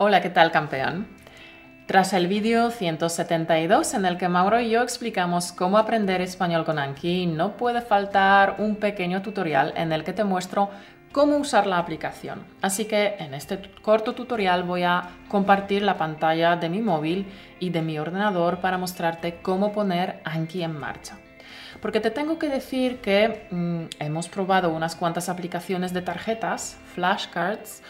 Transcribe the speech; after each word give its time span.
Hola, 0.00 0.20
¿qué 0.20 0.30
tal 0.30 0.52
campeón? 0.52 1.08
Tras 1.86 2.12
el 2.12 2.28
vídeo 2.28 2.70
172 2.70 3.94
en 3.94 4.06
el 4.06 4.16
que 4.16 4.28
Mauro 4.28 4.60
y 4.60 4.70
yo 4.70 4.80
explicamos 4.80 5.50
cómo 5.50 5.76
aprender 5.76 6.20
español 6.20 6.64
con 6.64 6.78
Anki, 6.78 7.26
no 7.26 7.56
puede 7.56 7.80
faltar 7.80 8.54
un 8.58 8.76
pequeño 8.76 9.22
tutorial 9.22 9.72
en 9.76 9.92
el 9.92 10.04
que 10.04 10.12
te 10.12 10.22
muestro 10.22 10.70
cómo 11.10 11.36
usar 11.36 11.66
la 11.66 11.78
aplicación. 11.78 12.44
Así 12.62 12.84
que 12.84 13.16
en 13.18 13.34
este 13.34 13.60
corto 13.82 14.14
tutorial 14.14 14.62
voy 14.62 14.84
a 14.84 15.02
compartir 15.26 15.82
la 15.82 15.98
pantalla 15.98 16.54
de 16.54 16.68
mi 16.68 16.80
móvil 16.80 17.26
y 17.58 17.70
de 17.70 17.82
mi 17.82 17.98
ordenador 17.98 18.60
para 18.60 18.78
mostrarte 18.78 19.40
cómo 19.42 19.72
poner 19.72 20.20
Anki 20.22 20.62
en 20.62 20.78
marcha. 20.78 21.18
Porque 21.82 21.98
te 21.98 22.12
tengo 22.12 22.38
que 22.38 22.48
decir 22.48 23.00
que 23.00 23.48
mm, 23.50 23.86
hemos 23.98 24.28
probado 24.28 24.70
unas 24.70 24.94
cuantas 24.94 25.28
aplicaciones 25.28 25.92
de 25.92 26.02
tarjetas, 26.02 26.76
flashcards, 26.94 27.82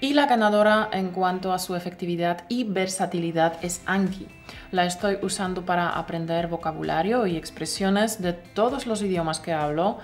y 0.00 0.14
la 0.14 0.26
ganadora 0.26 0.88
en 0.92 1.10
cuanto 1.10 1.52
a 1.52 1.58
su 1.58 1.74
efectividad 1.74 2.44
y 2.48 2.64
versatilidad 2.64 3.54
es 3.62 3.82
Anki. 3.86 4.28
La 4.70 4.84
estoy 4.84 5.18
usando 5.22 5.64
para 5.64 5.90
aprender 5.90 6.46
vocabulario 6.46 7.26
y 7.26 7.36
expresiones 7.36 8.22
de 8.22 8.32
todos 8.32 8.86
los 8.86 9.02
idiomas 9.02 9.40
que 9.40 9.52
hablo. 9.52 9.98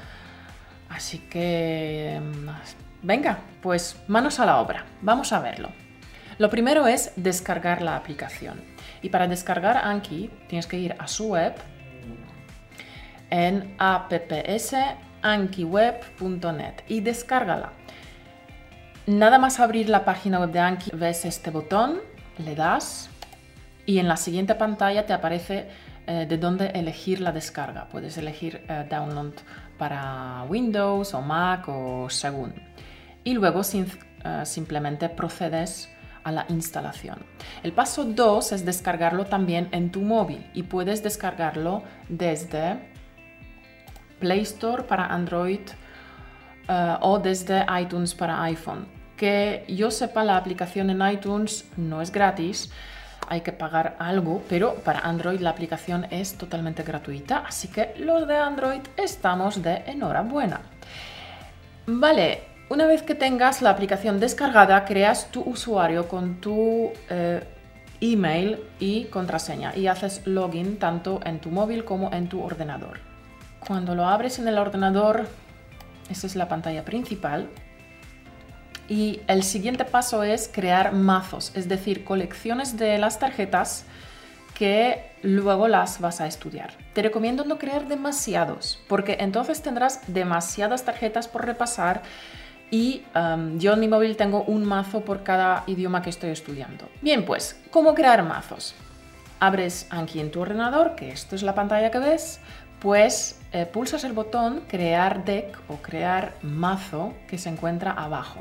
Así 0.88 1.18
que... 1.18 2.20
Mm, 2.22 2.48
venga, 3.02 3.38
pues 3.62 3.96
manos 4.08 4.40
a 4.40 4.46
la 4.46 4.60
obra. 4.60 4.84
Vamos 5.00 5.32
a 5.32 5.38
verlo. 5.40 5.70
Lo 6.38 6.50
primero 6.50 6.88
es 6.88 7.12
descargar 7.16 7.82
la 7.82 7.96
aplicación. 7.96 8.60
Y 9.02 9.10
para 9.10 9.28
descargar 9.28 9.76
Anki 9.76 10.30
tienes 10.48 10.66
que 10.66 10.78
ir 10.78 10.96
a 10.98 11.06
su 11.06 11.28
web 11.28 11.54
en 13.30 13.76
appsankiweb.net 13.78 16.74
y 16.88 17.00
descárgala. 17.00 17.72
Nada 19.06 19.36
más 19.36 19.60
abrir 19.60 19.90
la 19.90 20.06
página 20.06 20.40
web 20.40 20.50
de 20.50 20.60
Anki, 20.60 20.90
ves 20.94 21.26
este 21.26 21.50
botón, 21.50 22.00
le 22.38 22.54
das 22.54 23.10
y 23.84 23.98
en 23.98 24.08
la 24.08 24.16
siguiente 24.16 24.54
pantalla 24.54 25.04
te 25.04 25.12
aparece 25.12 25.68
eh, 26.06 26.24
de 26.26 26.38
dónde 26.38 26.68
elegir 26.68 27.20
la 27.20 27.30
descarga. 27.30 27.86
Puedes 27.90 28.16
elegir 28.16 28.64
eh, 28.66 28.86
download 28.88 29.34
para 29.76 30.44
Windows 30.48 31.12
o 31.12 31.20
Mac 31.20 31.68
o 31.68 32.08
según. 32.08 32.54
Y 33.24 33.34
luego 33.34 33.60
eh, 33.60 33.86
simplemente 34.46 35.10
procedes 35.10 35.90
a 36.22 36.32
la 36.32 36.46
instalación. 36.48 37.18
El 37.62 37.72
paso 37.72 38.04
2 38.04 38.52
es 38.52 38.64
descargarlo 38.64 39.26
también 39.26 39.68
en 39.72 39.92
tu 39.92 40.00
móvil 40.00 40.50
y 40.54 40.62
puedes 40.62 41.02
descargarlo 41.02 41.82
desde 42.08 42.78
Play 44.18 44.40
Store 44.40 44.84
para 44.84 45.08
Android 45.08 45.60
o 46.68 47.18
desde 47.18 47.64
iTunes 47.80 48.14
para 48.14 48.42
iPhone 48.44 48.86
que 49.16 49.64
yo 49.68 49.90
sepa, 49.90 50.24
la 50.24 50.36
aplicación 50.36 50.90
en 50.90 51.06
iTunes 51.08 51.64
no 51.76 52.02
es 52.02 52.10
gratis, 52.10 52.70
hay 53.28 53.40
que 53.40 53.52
pagar 53.52 53.96
algo, 53.98 54.42
pero 54.48 54.74
para 54.76 55.00
Android 55.00 55.40
la 55.40 55.50
aplicación 55.50 56.06
es 56.10 56.36
totalmente 56.36 56.82
gratuita, 56.82 57.44
así 57.46 57.68
que 57.68 57.94
los 57.98 58.26
de 58.26 58.36
Android 58.36 58.80
estamos 58.96 59.62
de 59.62 59.82
enhorabuena. 59.86 60.60
Vale, 61.86 62.42
una 62.68 62.86
vez 62.86 63.02
que 63.02 63.14
tengas 63.14 63.62
la 63.62 63.70
aplicación 63.70 64.20
descargada, 64.20 64.84
creas 64.84 65.30
tu 65.30 65.42
usuario 65.42 66.08
con 66.08 66.40
tu 66.40 66.90
eh, 67.08 67.42
email 68.00 68.58
y 68.78 69.04
contraseña 69.04 69.76
y 69.76 69.86
haces 69.86 70.26
login 70.26 70.78
tanto 70.78 71.20
en 71.24 71.40
tu 71.40 71.50
móvil 71.50 71.84
como 71.84 72.12
en 72.12 72.28
tu 72.28 72.42
ordenador. 72.42 73.00
Cuando 73.66 73.94
lo 73.94 74.06
abres 74.06 74.38
en 74.38 74.48
el 74.48 74.58
ordenador, 74.58 75.26
esa 76.10 76.26
es 76.26 76.36
la 76.36 76.48
pantalla 76.48 76.84
principal, 76.84 77.48
y 78.88 79.20
el 79.28 79.42
siguiente 79.42 79.84
paso 79.84 80.22
es 80.22 80.50
crear 80.52 80.92
mazos, 80.92 81.52
es 81.54 81.68
decir, 81.68 82.04
colecciones 82.04 82.76
de 82.76 82.98
las 82.98 83.18
tarjetas 83.18 83.86
que 84.54 85.10
luego 85.22 85.68
las 85.68 86.00
vas 86.00 86.20
a 86.20 86.26
estudiar. 86.26 86.72
Te 86.92 87.02
recomiendo 87.02 87.44
no 87.44 87.58
crear 87.58 87.88
demasiados, 87.88 88.80
porque 88.88 89.16
entonces 89.20 89.62
tendrás 89.62 90.00
demasiadas 90.06 90.84
tarjetas 90.84 91.28
por 91.28 91.44
repasar 91.44 92.02
y 92.70 93.02
um, 93.14 93.58
yo 93.58 93.72
en 93.72 93.80
mi 93.80 93.88
móvil 93.88 94.16
tengo 94.16 94.42
un 94.44 94.64
mazo 94.64 95.00
por 95.00 95.22
cada 95.22 95.64
idioma 95.66 96.02
que 96.02 96.10
estoy 96.10 96.30
estudiando. 96.30 96.88
Bien, 97.02 97.24
pues, 97.24 97.60
¿cómo 97.70 97.94
crear 97.94 98.22
mazos? 98.22 98.74
Abres 99.40 99.86
aquí 99.90 100.20
en 100.20 100.30
tu 100.30 100.40
ordenador, 100.40 100.94
que 100.94 101.10
esto 101.10 101.34
es 101.36 101.42
la 101.42 101.54
pantalla 101.54 101.90
que 101.90 101.98
ves, 101.98 102.40
pues 102.80 103.40
eh, 103.54 103.66
pulsas 103.66 104.02
el 104.02 104.12
botón 104.12 104.64
crear 104.66 105.24
deck 105.24 105.56
o 105.68 105.76
crear 105.76 106.34
mazo 106.42 107.14
que 107.28 107.38
se 107.38 107.48
encuentra 107.48 107.92
abajo. 107.92 108.40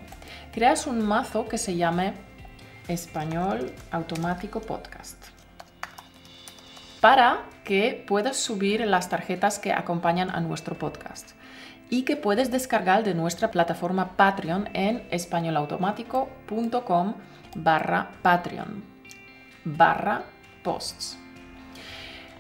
Creas 0.52 0.88
un 0.88 1.06
mazo 1.06 1.48
que 1.48 1.60
se 1.60 1.76
llame 1.76 2.14
español 2.88 3.72
automático 3.92 4.60
podcast 4.60 5.24
para 7.00 7.44
que 7.64 8.04
puedas 8.08 8.38
subir 8.38 8.84
las 8.88 9.08
tarjetas 9.08 9.60
que 9.60 9.72
acompañan 9.72 10.32
a 10.32 10.40
nuestro 10.40 10.80
podcast 10.80 11.34
y 11.92 12.06
que 12.06 12.16
puedes 12.16 12.50
descargar 12.50 13.04
de 13.04 13.14
nuestra 13.14 13.52
plataforma 13.52 14.18
Patreon 14.18 14.68
en 14.74 15.08
españolautomático.com 15.12 17.14
barra 17.56 18.10
Patreon 18.24 18.84
barra 19.64 20.24
posts. 20.64 21.23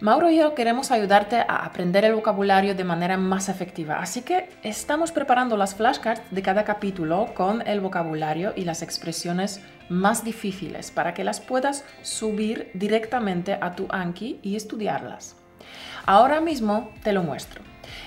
Mauro 0.03 0.29
y 0.29 0.35
yo 0.35 0.53
queremos 0.53 0.91
ayudarte 0.91 1.37
a 1.37 1.63
aprender 1.63 2.03
el 2.03 2.13
vocabulario 2.13 2.75
de 2.75 2.83
manera 2.83 3.15
más 3.15 3.47
efectiva, 3.47 3.99
así 3.99 4.21
que 4.21 4.49
estamos 4.61 5.13
preparando 5.13 5.55
las 5.55 5.75
flashcards 5.75 6.21
de 6.29 6.41
cada 6.41 6.65
capítulo 6.65 7.33
con 7.33 7.65
el 7.65 7.79
vocabulario 7.79 8.51
y 8.53 8.65
las 8.65 8.81
expresiones 8.81 9.61
más 9.87 10.25
difíciles 10.25 10.91
para 10.91 11.13
que 11.13 11.23
las 11.23 11.39
puedas 11.39 11.85
subir 12.01 12.69
directamente 12.73 13.57
a 13.61 13.77
tu 13.77 13.87
Anki 13.89 14.41
y 14.43 14.57
estudiarlas. 14.57 15.37
Ahora 16.05 16.41
mismo 16.41 16.91
te 17.01 17.13
lo 17.13 17.23
muestro. 17.23 17.61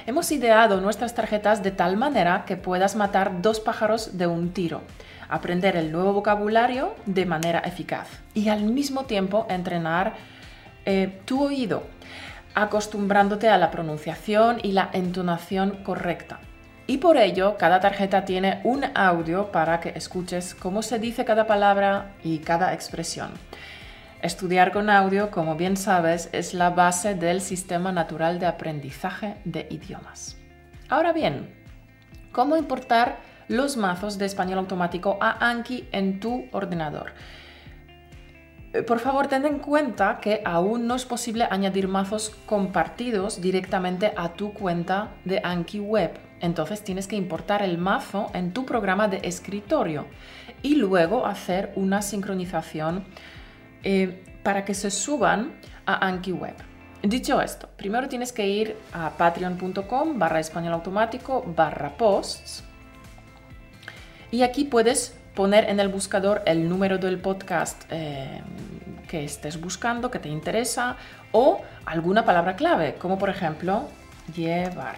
Hemos 0.06 0.30
ideado 0.32 0.82
nuestras 0.82 1.14
tarjetas 1.14 1.62
de 1.62 1.70
tal 1.70 1.96
manera 1.96 2.44
que 2.44 2.58
puedas 2.58 2.94
matar 2.94 3.40
dos 3.40 3.58
pájaros 3.58 4.18
de 4.18 4.26
un 4.26 4.52
tiro, 4.52 4.82
aprender 5.30 5.76
el 5.76 5.92
nuevo 5.92 6.12
vocabulario 6.12 6.94
de 7.06 7.24
manera 7.24 7.60
eficaz 7.60 8.08
y 8.34 8.50
al 8.50 8.64
mismo 8.64 9.06
tiempo 9.06 9.46
entrenar 9.48 10.35
eh, 10.86 11.20
tu 11.24 11.44
oído, 11.44 11.82
acostumbrándote 12.54 13.48
a 13.48 13.58
la 13.58 13.70
pronunciación 13.70 14.60
y 14.62 14.72
la 14.72 14.88
entonación 14.92 15.82
correcta. 15.82 16.40
Y 16.86 16.98
por 16.98 17.16
ello, 17.16 17.56
cada 17.58 17.80
tarjeta 17.80 18.24
tiene 18.24 18.60
un 18.62 18.84
audio 18.94 19.50
para 19.50 19.80
que 19.80 19.90
escuches 19.90 20.54
cómo 20.54 20.82
se 20.82 21.00
dice 21.00 21.24
cada 21.24 21.46
palabra 21.46 22.12
y 22.22 22.38
cada 22.38 22.72
expresión. 22.72 23.30
Estudiar 24.22 24.72
con 24.72 24.88
audio, 24.88 25.30
como 25.30 25.56
bien 25.56 25.76
sabes, 25.76 26.30
es 26.32 26.54
la 26.54 26.70
base 26.70 27.14
del 27.14 27.40
sistema 27.40 27.90
natural 27.90 28.38
de 28.38 28.46
aprendizaje 28.46 29.34
de 29.44 29.66
idiomas. 29.70 30.38
Ahora 30.88 31.12
bien, 31.12 31.52
¿cómo 32.30 32.56
importar 32.56 33.18
los 33.48 33.76
mazos 33.76 34.16
de 34.16 34.26
español 34.26 34.60
automático 34.60 35.18
a 35.20 35.50
Anki 35.50 35.88
en 35.90 36.20
tu 36.20 36.46
ordenador? 36.52 37.12
Eh, 38.76 38.82
por 38.82 38.98
favor, 38.98 39.26
ten 39.26 39.46
en 39.46 39.58
cuenta 39.58 40.18
que 40.20 40.42
aún 40.44 40.86
no 40.86 40.96
es 40.96 41.06
posible 41.06 41.46
añadir 41.50 41.88
mazos 41.88 42.36
compartidos 42.44 43.40
directamente 43.40 44.12
a 44.16 44.34
tu 44.34 44.52
cuenta 44.52 45.14
de 45.24 45.40
Anki 45.42 45.80
Web. 45.80 46.18
Entonces 46.40 46.82
tienes 46.82 47.06
que 47.06 47.16
importar 47.16 47.62
el 47.62 47.78
mazo 47.78 48.30
en 48.34 48.52
tu 48.52 48.66
programa 48.66 49.08
de 49.08 49.20
escritorio 49.22 50.06
y 50.62 50.74
luego 50.74 51.24
hacer 51.24 51.72
una 51.76 52.02
sincronización 52.02 53.04
eh, 53.82 54.22
para 54.42 54.64
que 54.66 54.74
se 54.74 54.90
suban 54.90 55.52
a 55.86 56.06
Anki 56.06 56.32
Web. 56.32 56.56
Dicho 57.02 57.40
esto, 57.40 57.68
primero 57.76 58.08
tienes 58.08 58.32
que 58.32 58.46
ir 58.46 58.76
a 58.92 59.10
patreon.com 59.10 60.18
barra 60.18 60.40
español 60.40 60.74
automático 60.74 61.44
barra 61.56 61.96
posts 61.96 62.64
y 64.30 64.42
aquí 64.42 64.64
puedes 64.64 65.16
poner 65.36 65.68
en 65.70 65.78
el 65.78 65.88
buscador 65.88 66.42
el 66.46 66.68
número 66.68 66.98
del 66.98 67.18
podcast 67.18 67.84
eh, 67.90 68.40
que 69.06 69.22
estés 69.22 69.60
buscando, 69.60 70.10
que 70.10 70.18
te 70.18 70.28
interesa, 70.28 70.96
o 71.30 71.60
alguna 71.84 72.24
palabra 72.24 72.56
clave, 72.56 72.94
como 72.94 73.18
por 73.18 73.30
ejemplo 73.30 73.88
llevar. 74.34 74.96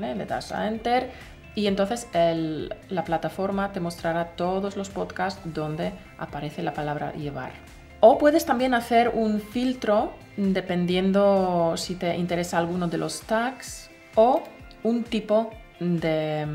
Le 0.00 0.26
das 0.26 0.50
a 0.52 0.66
Enter 0.66 1.10
y 1.54 1.66
entonces 1.66 2.08
la 2.12 3.04
plataforma 3.04 3.72
te 3.72 3.80
mostrará 3.80 4.36
todos 4.36 4.76
los 4.76 4.90
podcasts 4.90 5.40
donde 5.44 5.92
aparece 6.18 6.62
la 6.62 6.72
palabra 6.72 7.12
llevar. 7.12 7.52
O 8.00 8.16
puedes 8.18 8.44
también 8.44 8.74
hacer 8.74 9.10
un 9.12 9.40
filtro 9.40 10.12
dependiendo 10.36 11.74
si 11.76 11.94
te 11.94 12.16
interesa 12.16 12.58
alguno 12.58 12.86
de 12.86 12.98
los 12.98 13.22
tags 13.22 13.90
o 14.14 14.42
un 14.82 15.02
tipo 15.04 15.50
de, 15.80 16.46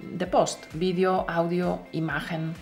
de 0.00 0.26
post, 0.26 0.64
vídeo, 0.74 1.24
audio, 1.28 1.80
imagen. 1.92 2.54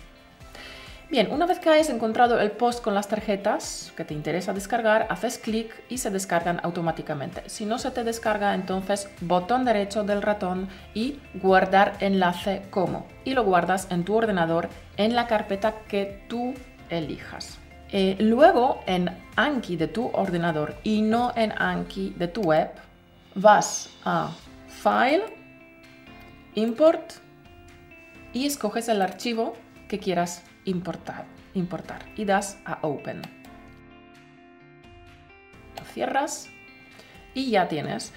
Bien, 1.09 1.31
una 1.31 1.45
vez 1.45 1.59
que 1.59 1.69
hayas 1.69 1.91
encontrado 1.91 2.39
el 2.39 2.49
post 2.49 2.83
con 2.83 2.95
las 2.95 3.07
tarjetas 3.07 3.93
que 3.95 4.03
te 4.03 4.15
interesa 4.15 4.53
descargar, 4.53 5.05
haces 5.11 5.37
clic 5.37 5.71
y 5.87 5.99
se 5.99 6.09
descargan 6.09 6.59
automáticamente. 6.63 7.47
Si 7.47 7.65
no 7.65 7.77
se 7.77 7.91
te 7.91 8.03
descarga, 8.03 8.55
entonces 8.55 9.07
botón 9.21 9.65
derecho 9.65 10.03
del 10.03 10.23
ratón 10.23 10.67
y 10.95 11.19
guardar 11.35 11.93
enlace 11.99 12.63
como. 12.71 13.05
Y 13.23 13.35
lo 13.35 13.43
guardas 13.43 13.87
en 13.91 14.03
tu 14.03 14.15
ordenador 14.15 14.67
en 14.97 15.15
la 15.15 15.27
carpeta 15.27 15.75
que 15.87 16.25
tú 16.27 16.55
elijas. 16.89 17.59
Eh, 17.91 18.17
luego, 18.19 18.81
en 18.87 19.11
Anki 19.35 19.77
de 19.77 19.87
tu 19.87 20.07
ordenador 20.07 20.75
y 20.83 21.03
no 21.03 21.33
en 21.35 21.53
Anki 21.61 22.15
de 22.17 22.27
tu 22.27 22.41
web, 22.41 22.71
vas 23.35 23.89
a 24.03 24.31
File, 24.67 25.23
Import 26.55 27.11
y 28.31 28.45
escoges 28.45 28.87
el 28.87 29.01
archivo 29.01 29.57
que 29.89 29.99
quieras 29.99 30.41
importar, 30.63 31.25
importar 31.53 32.05
y 32.15 32.23
das 32.23 32.57
a 32.63 32.79
Open. 32.81 33.21
Lo 35.77 35.83
cierras 35.93 36.49
y 37.33 37.51
ya 37.51 37.67
tienes 37.67 38.13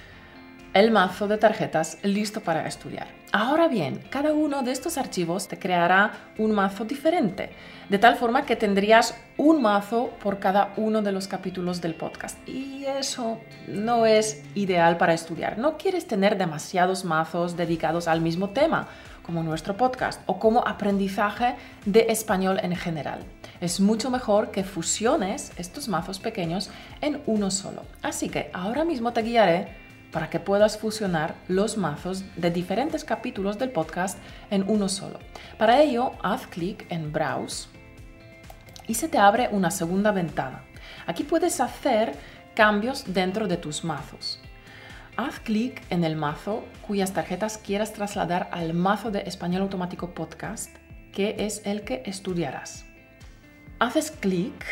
el 0.79 0.93
mazo 0.93 1.27
de 1.27 1.39
tarjetas 1.39 1.99
listo 2.05 2.41
para 2.41 2.69
estudiar. 2.69 3.09
Ahora 3.33 3.67
bien, 3.67 4.01
cada 4.11 4.33
uno 4.33 4.63
de 4.63 4.71
estos 4.71 4.97
archivos 4.97 5.49
te 5.49 5.59
creará 5.59 6.13
un 6.39 6.53
mazo 6.53 6.85
diferente, 6.85 7.51
de 7.89 7.99
tal 7.99 8.15
forma 8.15 8.47
que 8.47 8.55
tendrías 8.55 9.17
un 9.37 9.61
mazo 9.61 10.11
por 10.23 10.39
cada 10.39 10.73
uno 10.77 11.03
de 11.03 11.11
los 11.11 11.27
capítulos 11.27 11.81
del 11.81 11.97
podcast. 11.97 12.39
Y 12.49 12.85
eso 12.85 13.41
no 13.67 14.07
es 14.07 14.45
ideal 14.55 14.99
para 14.99 15.15
estudiar. 15.15 15.59
No 15.59 15.79
quieres 15.79 16.07
tener 16.07 16.39
demasiados 16.39 17.05
mazos 17.05 17.57
dedicados 17.57 18.07
al 18.07 18.21
mismo 18.21 18.51
tema, 18.51 18.87
como 19.25 19.43
nuestro 19.43 19.77
podcast, 19.77 20.23
o 20.27 20.39
como 20.39 20.65
aprendizaje 20.65 21.57
de 21.87 22.07
español 22.09 22.61
en 22.63 22.77
general. 22.77 23.25
Es 23.61 23.81
mucho 23.81 24.11
mejor 24.11 24.53
que 24.53 24.63
fusiones 24.63 25.51
estos 25.57 25.89
mazos 25.89 26.21
pequeños 26.21 26.71
en 27.01 27.21
uno 27.27 27.51
solo. 27.51 27.83
Así 28.01 28.29
que 28.29 28.49
ahora 28.55 28.85
mismo 28.85 29.13
te 29.13 29.23
guiaré 29.23 29.88
para 30.13 30.31
que 30.31 30.41
puedas 30.41 30.79
fusionar 30.79 31.35
los 31.49 31.77
mazos 31.77 32.25
de 32.37 32.51
diferentes 32.51 33.05
capítulos 33.05 33.59
del 33.59 33.71
podcast 33.71 34.19
en 34.51 34.65
uno 34.69 34.89
solo. 34.89 35.19
Para 35.59 35.81
ello, 35.83 36.13
haz 36.23 36.47
clic 36.47 36.87
en 36.91 37.13
Browse 37.13 37.69
y 38.87 38.95
se 38.95 39.09
te 39.09 39.19
abre 39.19 39.49
una 39.53 39.71
segunda 39.71 40.13
ventana. 40.13 40.65
Aquí 41.07 41.25
puedes 41.25 41.61
hacer 41.61 42.13
cambios 42.55 43.13
dentro 43.13 43.47
de 43.47 43.57
tus 43.57 43.85
mazos. 43.85 44.41
Haz 45.17 45.41
clic 45.41 45.83
en 45.91 46.05
el 46.05 46.17
mazo 46.17 46.65
cuyas 46.87 47.13
tarjetas 47.13 47.59
quieras 47.59 47.93
trasladar 47.93 48.49
al 48.53 48.73
mazo 48.73 49.11
de 49.11 49.21
Español 49.21 49.63
Automático 49.63 50.15
Podcast, 50.15 50.75
que 51.13 51.37
es 51.41 51.63
el 51.65 51.83
que 51.83 52.03
estudiarás. 52.07 52.85
Haces 53.81 54.11
clic 54.11 54.65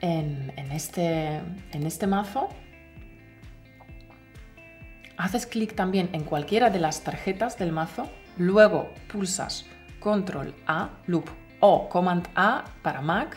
en, 0.00 0.52
este, 0.72 1.40
en 1.72 1.86
este 1.86 2.06
mazo 2.06 2.48
haces 5.16 5.46
clic 5.46 5.74
también 5.74 6.10
en 6.12 6.24
cualquiera 6.24 6.70
de 6.70 6.80
las 6.80 7.02
tarjetas 7.02 7.58
del 7.58 7.72
mazo, 7.72 8.08
luego 8.36 8.90
pulsas 9.08 9.66
Control 10.00 10.54
A, 10.66 10.90
Loop 11.06 11.28
o 11.60 11.88
Command 11.88 12.28
A 12.34 12.64
para 12.82 13.00
Mac, 13.00 13.36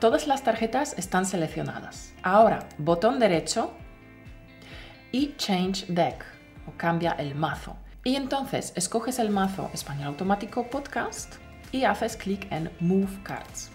todas 0.00 0.26
las 0.26 0.42
tarjetas 0.42 0.94
están 0.98 1.24
seleccionadas. 1.24 2.14
Ahora, 2.22 2.68
botón 2.78 3.18
derecho 3.18 3.72
y 5.10 5.34
Change 5.36 5.86
Deck 5.86 6.24
o 6.66 6.72
cambia 6.76 7.12
el 7.12 7.34
mazo. 7.34 7.76
Y 8.04 8.16
entonces 8.16 8.72
escoges 8.74 9.18
el 9.18 9.30
mazo 9.30 9.70
Español 9.72 10.08
Automático 10.08 10.68
Podcast 10.68 11.36
y 11.70 11.84
haces 11.84 12.16
clic 12.16 12.50
en 12.50 12.70
Move 12.80 13.22
Cards. 13.22 13.70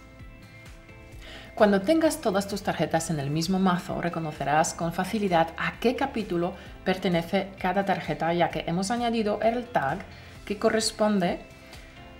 Cuando 1.58 1.82
tengas 1.82 2.22
todas 2.22 2.48
tus 2.48 2.62
tarjetas 2.62 3.10
en 3.10 3.20
el 3.20 3.32
mismo 3.32 3.58
mazo, 3.58 4.00
reconocerás 4.00 4.76
con 4.76 4.94
facilidad 4.94 5.48
a 5.58 5.80
qué 5.80 5.96
capítulo 5.96 6.54
pertenece 6.84 7.48
cada 7.58 7.84
tarjeta, 7.84 8.32
ya 8.32 8.52
que 8.52 8.64
hemos 8.68 8.92
añadido 8.92 9.40
el 9.42 9.66
tag 9.66 9.98
que 10.46 10.60
corresponde 10.60 11.40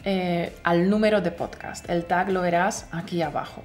eh, 0.04 0.58
al 0.64 0.90
número 0.90 1.22
de 1.22 1.30
podcast. 1.30 1.88
El 1.88 2.06
tag 2.06 2.32
lo 2.32 2.42
verás 2.42 2.88
aquí 2.92 3.22
abajo. 3.22 3.64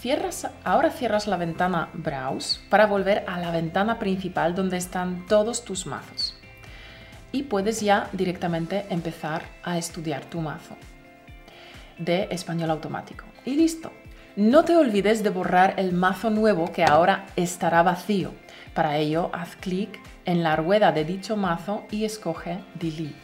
Cierras, 0.00 0.48
ahora 0.64 0.88
cierras 0.88 1.26
la 1.26 1.36
ventana 1.36 1.90
Browse 1.92 2.60
para 2.70 2.86
volver 2.86 3.22
a 3.26 3.38
la 3.38 3.50
ventana 3.50 3.98
principal 3.98 4.54
donde 4.54 4.78
están 4.78 5.26
todos 5.26 5.66
tus 5.66 5.84
mazos. 5.84 6.38
Y 7.32 7.42
puedes 7.42 7.82
ya 7.82 8.08
directamente 8.14 8.86
empezar 8.88 9.42
a 9.62 9.76
estudiar 9.76 10.24
tu 10.24 10.40
mazo 10.40 10.74
de 11.98 12.28
español 12.30 12.70
automático. 12.70 13.26
Y 13.44 13.56
listo, 13.56 13.92
no 14.36 14.64
te 14.64 14.76
olvides 14.76 15.22
de 15.22 15.30
borrar 15.30 15.74
el 15.78 15.92
mazo 15.92 16.30
nuevo 16.30 16.70
que 16.70 16.84
ahora 16.84 17.26
estará 17.36 17.82
vacío. 17.82 18.32
Para 18.74 18.98
ello, 18.98 19.30
haz 19.32 19.56
clic 19.56 19.98
en 20.26 20.42
la 20.42 20.56
rueda 20.56 20.92
de 20.92 21.04
dicho 21.04 21.36
mazo 21.36 21.84
y 21.90 22.04
escoge 22.04 22.58
Delete 22.74 23.16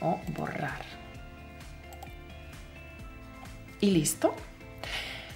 o 0.00 0.20
borrar. 0.36 0.82
¿Y 3.80 3.90
listo? 3.90 4.34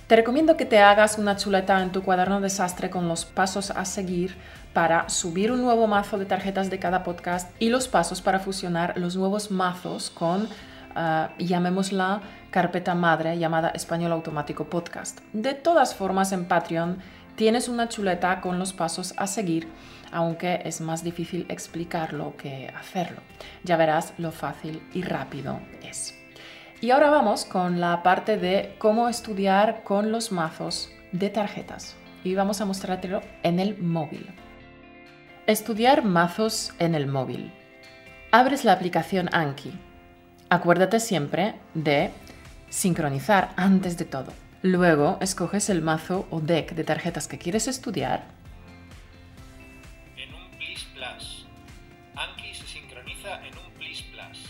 Te 0.06 0.16
recomiendo 0.16 0.56
que 0.56 0.66
te 0.66 0.78
hagas 0.78 1.18
una 1.18 1.36
chuleta 1.36 1.82
en 1.82 1.90
tu 1.90 2.02
cuaderno 2.02 2.40
desastre 2.40 2.90
con 2.90 3.08
los 3.08 3.24
pasos 3.24 3.70
a 3.70 3.84
seguir 3.84 4.36
para 4.72 5.08
subir 5.08 5.50
un 5.50 5.62
nuevo 5.62 5.86
mazo 5.86 6.18
de 6.18 6.26
tarjetas 6.26 6.70
de 6.70 6.78
cada 6.78 7.02
podcast 7.02 7.50
y 7.58 7.70
los 7.70 7.88
pasos 7.88 8.20
para 8.20 8.38
fusionar 8.38 8.96
los 8.98 9.16
nuevos 9.16 9.50
mazos 9.50 10.10
con 10.10 10.48
Ah, 10.94 11.30
llamémosla 11.38 12.20
carpeta 12.52 12.94
madre 12.94 13.36
llamada 13.38 13.70
Español 13.70 14.12
Automático 14.12 14.66
Podcast. 14.66 15.20
De 15.32 15.54
todas 15.54 15.96
formas, 15.96 16.30
en 16.30 16.44
Patreon 16.44 16.98
tienes 17.34 17.68
una 17.68 17.88
chuleta 17.88 18.40
con 18.40 18.60
los 18.60 18.72
pasos 18.72 19.14
a 19.16 19.26
seguir, 19.26 19.66
aunque 20.12 20.60
es 20.64 20.80
más 20.80 21.02
difícil 21.02 21.46
explicarlo 21.48 22.36
que 22.36 22.72
hacerlo. 22.78 23.20
Ya 23.64 23.76
verás 23.76 24.12
lo 24.18 24.30
fácil 24.30 24.80
y 24.92 25.02
rápido 25.02 25.58
es. 25.82 26.16
Y 26.80 26.90
ahora 26.90 27.10
vamos 27.10 27.44
con 27.44 27.80
la 27.80 28.04
parte 28.04 28.36
de 28.36 28.76
cómo 28.78 29.08
estudiar 29.08 29.82
con 29.82 30.12
los 30.12 30.30
mazos 30.30 30.92
de 31.10 31.30
tarjetas. 31.30 31.96
Y 32.22 32.34
vamos 32.36 32.60
a 32.60 32.66
mostrártelo 32.66 33.22
en 33.42 33.58
el 33.58 33.78
móvil. 33.78 34.28
Estudiar 35.46 36.04
mazos 36.04 36.72
en 36.78 36.94
el 36.94 37.08
móvil. 37.08 37.52
Abres 38.30 38.64
la 38.64 38.72
aplicación 38.72 39.28
Anki 39.32 39.72
Acuérdate 40.52 41.00
siempre 41.00 41.54
de 41.72 42.10
sincronizar 42.72 43.52
antes 43.56 43.98
de 43.98 44.06
todo. 44.06 44.32
Luego 44.62 45.18
escoges 45.20 45.68
el 45.68 45.82
mazo 45.82 46.26
o 46.30 46.40
deck 46.40 46.74
de 46.74 46.84
tarjetas 46.84 47.28
que 47.28 47.36
quieres 47.36 47.68
estudiar. 47.68 48.24
En 50.16 50.32
un 50.34 50.50
Plus 50.56 50.86
Plus. 50.94 51.46
Anki 52.16 52.54
se 52.54 52.66
sincroniza 52.66 53.46
en 53.46 53.58
un 53.58 53.72
Plus 53.76 54.02
Plus. 54.02 54.48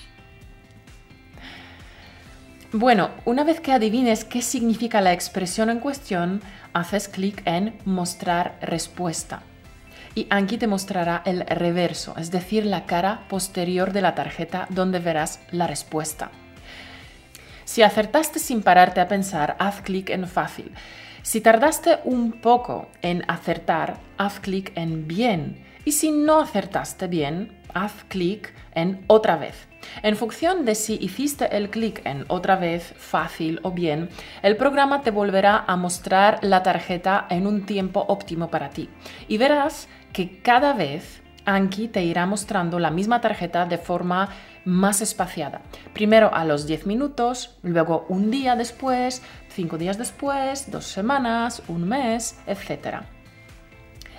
Bueno, 2.73 3.11
una 3.25 3.43
vez 3.43 3.61
que 3.61 3.73
adivines 3.73 4.25
qué 4.25 4.41
significa 4.41 5.01
la 5.01 5.13
expresión 5.13 5.69
en 5.69 5.81
cuestión, 5.81 6.43
haces 6.73 7.09
clic 7.09 7.43
en 7.45 7.77
Mostrar 7.85 8.57
respuesta 8.63 9.43
y 10.15 10.27
Anki 10.29 10.59
te 10.59 10.67
mostrará 10.67 11.23
el 11.25 11.41
reverso, 11.47 12.15
es 12.19 12.31
decir, 12.31 12.67
la 12.67 12.85
cara 12.85 13.27
posterior 13.29 13.93
de 13.93 14.03
la 14.03 14.15
tarjeta 14.15 14.67
donde 14.69 14.99
verás 14.99 15.41
la 15.51 15.67
respuesta. 15.67 16.31
Si 17.65 17.83
acertaste 17.83 18.39
sin 18.39 18.63
pararte 18.63 19.01
a 19.01 19.09
pensar, 19.09 19.57
haz 19.59 19.81
clic 19.83 20.11
en 20.11 20.27
fácil. 20.27 20.73
Si 21.23 21.41
tardaste 21.41 22.01
un 22.05 22.33
poco 22.33 22.89
en 23.01 23.25
acertar, 23.29 23.99
haz 24.19 24.41
clic 24.41 24.73
en 24.75 25.07
bien. 25.07 25.65
Y 25.85 25.93
si 25.93 26.11
no 26.11 26.41
acertaste 26.41 27.07
bien, 27.07 27.61
haz 27.75 28.05
clic 28.09 28.53
en 28.75 29.05
otra 29.07 29.37
vez. 29.37 29.69
En 30.03 30.17
función 30.17 30.65
de 30.65 30.75
si 30.75 30.99
hiciste 31.01 31.57
el 31.57 31.71
clic 31.71 32.03
en 32.05 32.25
otra 32.29 32.57
vez, 32.57 32.95
fácil 32.97 33.61
o 33.63 33.73
bien, 33.73 34.09
el 34.43 34.57
programa 34.57 35.03
te 35.03 35.11
volverá 35.11 35.65
a 35.67 35.77
mostrar 35.77 36.39
la 36.43 36.63
tarjeta 36.63 37.27
en 37.31 37.47
un 37.47 37.67
tiempo 37.67 38.05
óptimo 38.09 38.49
para 38.49 38.71
ti. 38.71 38.89
Y 39.29 39.39
verás 39.39 39.89
que 40.13 40.41
cada 40.41 40.73
vez 40.73 41.23
Anki 41.45 41.89
te 41.89 42.05
irá 42.05 42.27
mostrando 42.27 42.79
la 42.79 42.91
misma 42.91 43.21
tarjeta 43.21 43.67
de 43.67 43.79
forma 43.79 44.29
más 44.65 45.01
espaciada. 45.01 45.63
Primero 45.93 46.35
a 46.35 46.45
los 46.45 46.67
10 46.67 46.87
minutos, 46.87 47.57
luego 47.63 48.07
un 48.09 48.31
día 48.31 48.57
después, 48.57 49.23
5 49.51 49.79
días 49.79 49.99
después, 49.99 50.71
dos 50.71 50.87
semanas, 50.87 51.63
un 51.69 51.89
mes, 51.89 52.39
etc. 52.47 53.03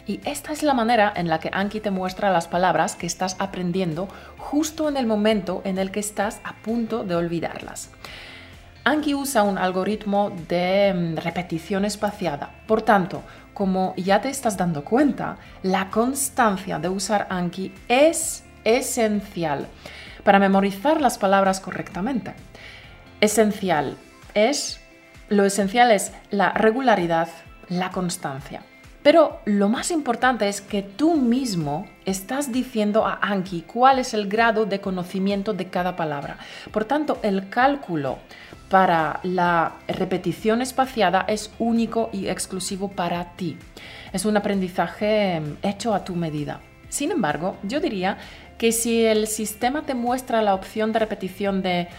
Y 0.06 0.20
esta 0.26 0.52
es 0.52 0.64
la 0.64 0.74
manera 0.74 1.14
en 1.16 1.30
la 1.30 1.40
que 1.40 1.50
Anki 1.54 1.80
te 1.80 1.92
muestra 1.92 2.32
las 2.32 2.48
palabras 2.48 2.96
que 2.96 3.08
estás 3.08 3.38
aprendiendo 3.40 4.08
justo 4.38 4.90
en 4.90 4.98
el 4.98 5.08
momento 5.08 5.62
en 5.64 5.78
el 5.78 5.92
que 5.92 6.02
estás 6.02 6.42
a 6.44 6.56
punto 6.56 7.04
de 7.04 7.16
olvidarlas. 7.16 7.90
Anki 8.86 9.16
usa 9.16 9.44
un 9.44 9.58
algoritmo 9.58 10.32
de 10.50 10.94
mm, 10.94 11.18
repetición 11.22 11.86
espaciada. 11.86 12.52
Por 12.68 12.82
tanto, 12.82 13.24
como 13.54 13.94
ya 13.96 14.20
te 14.20 14.30
estás 14.30 14.58
dando 14.58 14.84
cuenta, 14.84 15.38
la 15.62 15.90
constancia 15.90 16.80
de 16.80 16.90
usar 16.90 17.28
Anki 17.30 17.72
es 17.88 18.44
esencial 18.66 19.68
para 20.24 20.40
memorizar 20.40 21.02
las 21.02 21.18
palabras 21.18 21.60
correctamente. 21.60 22.34
Esencial 23.22 23.98
es, 24.34 24.80
lo 25.30 25.46
esencial 25.46 25.92
es 25.92 26.12
la 26.30 26.52
regularidad, 26.52 27.30
la 27.70 27.92
constancia. 27.92 28.62
Pero 29.04 29.42
lo 29.44 29.68
más 29.68 29.92
importante 29.92 30.48
es 30.48 30.62
que 30.62 30.82
tú 30.82 31.16
mismo 31.16 31.86
estás 32.06 32.54
diciendo 32.54 33.06
a 33.06 33.20
Anki 33.22 33.64
cuál 33.64 34.00
es 34.00 34.14
el 34.14 34.30
grado 34.30 34.66
de 34.66 34.80
conocimiento 34.80 35.54
de 35.54 35.68
cada 35.68 35.98
palabra. 35.98 36.38
Por 36.72 36.86
tanto, 36.86 37.20
el 37.22 37.50
cálculo 37.50 38.20
para 38.70 39.20
la 39.24 39.74
repetición 39.90 40.62
espaciada 40.62 41.26
es 41.28 41.52
único 41.60 42.10
y 42.14 42.30
exclusivo 42.30 42.88
para 42.88 43.36
ti. 43.36 43.58
Es 44.14 44.24
un 44.24 44.38
aprendizaje 44.38 45.36
em, 45.36 45.58
hecho 45.62 45.94
a 45.94 46.06
tu 46.06 46.16
medida. 46.16 46.62
Sin 46.88 47.12
embargo, 47.12 47.58
yo 47.64 47.82
diría 47.82 48.18
que 48.64 48.72
si 48.72 49.04
el 49.04 49.28
sistema 49.28 49.82
te 49.82 49.94
muestra 49.94 50.42
la 50.42 50.54
opción 50.54 50.94
de 50.94 51.00
repetición 51.00 51.62
de 51.62 51.90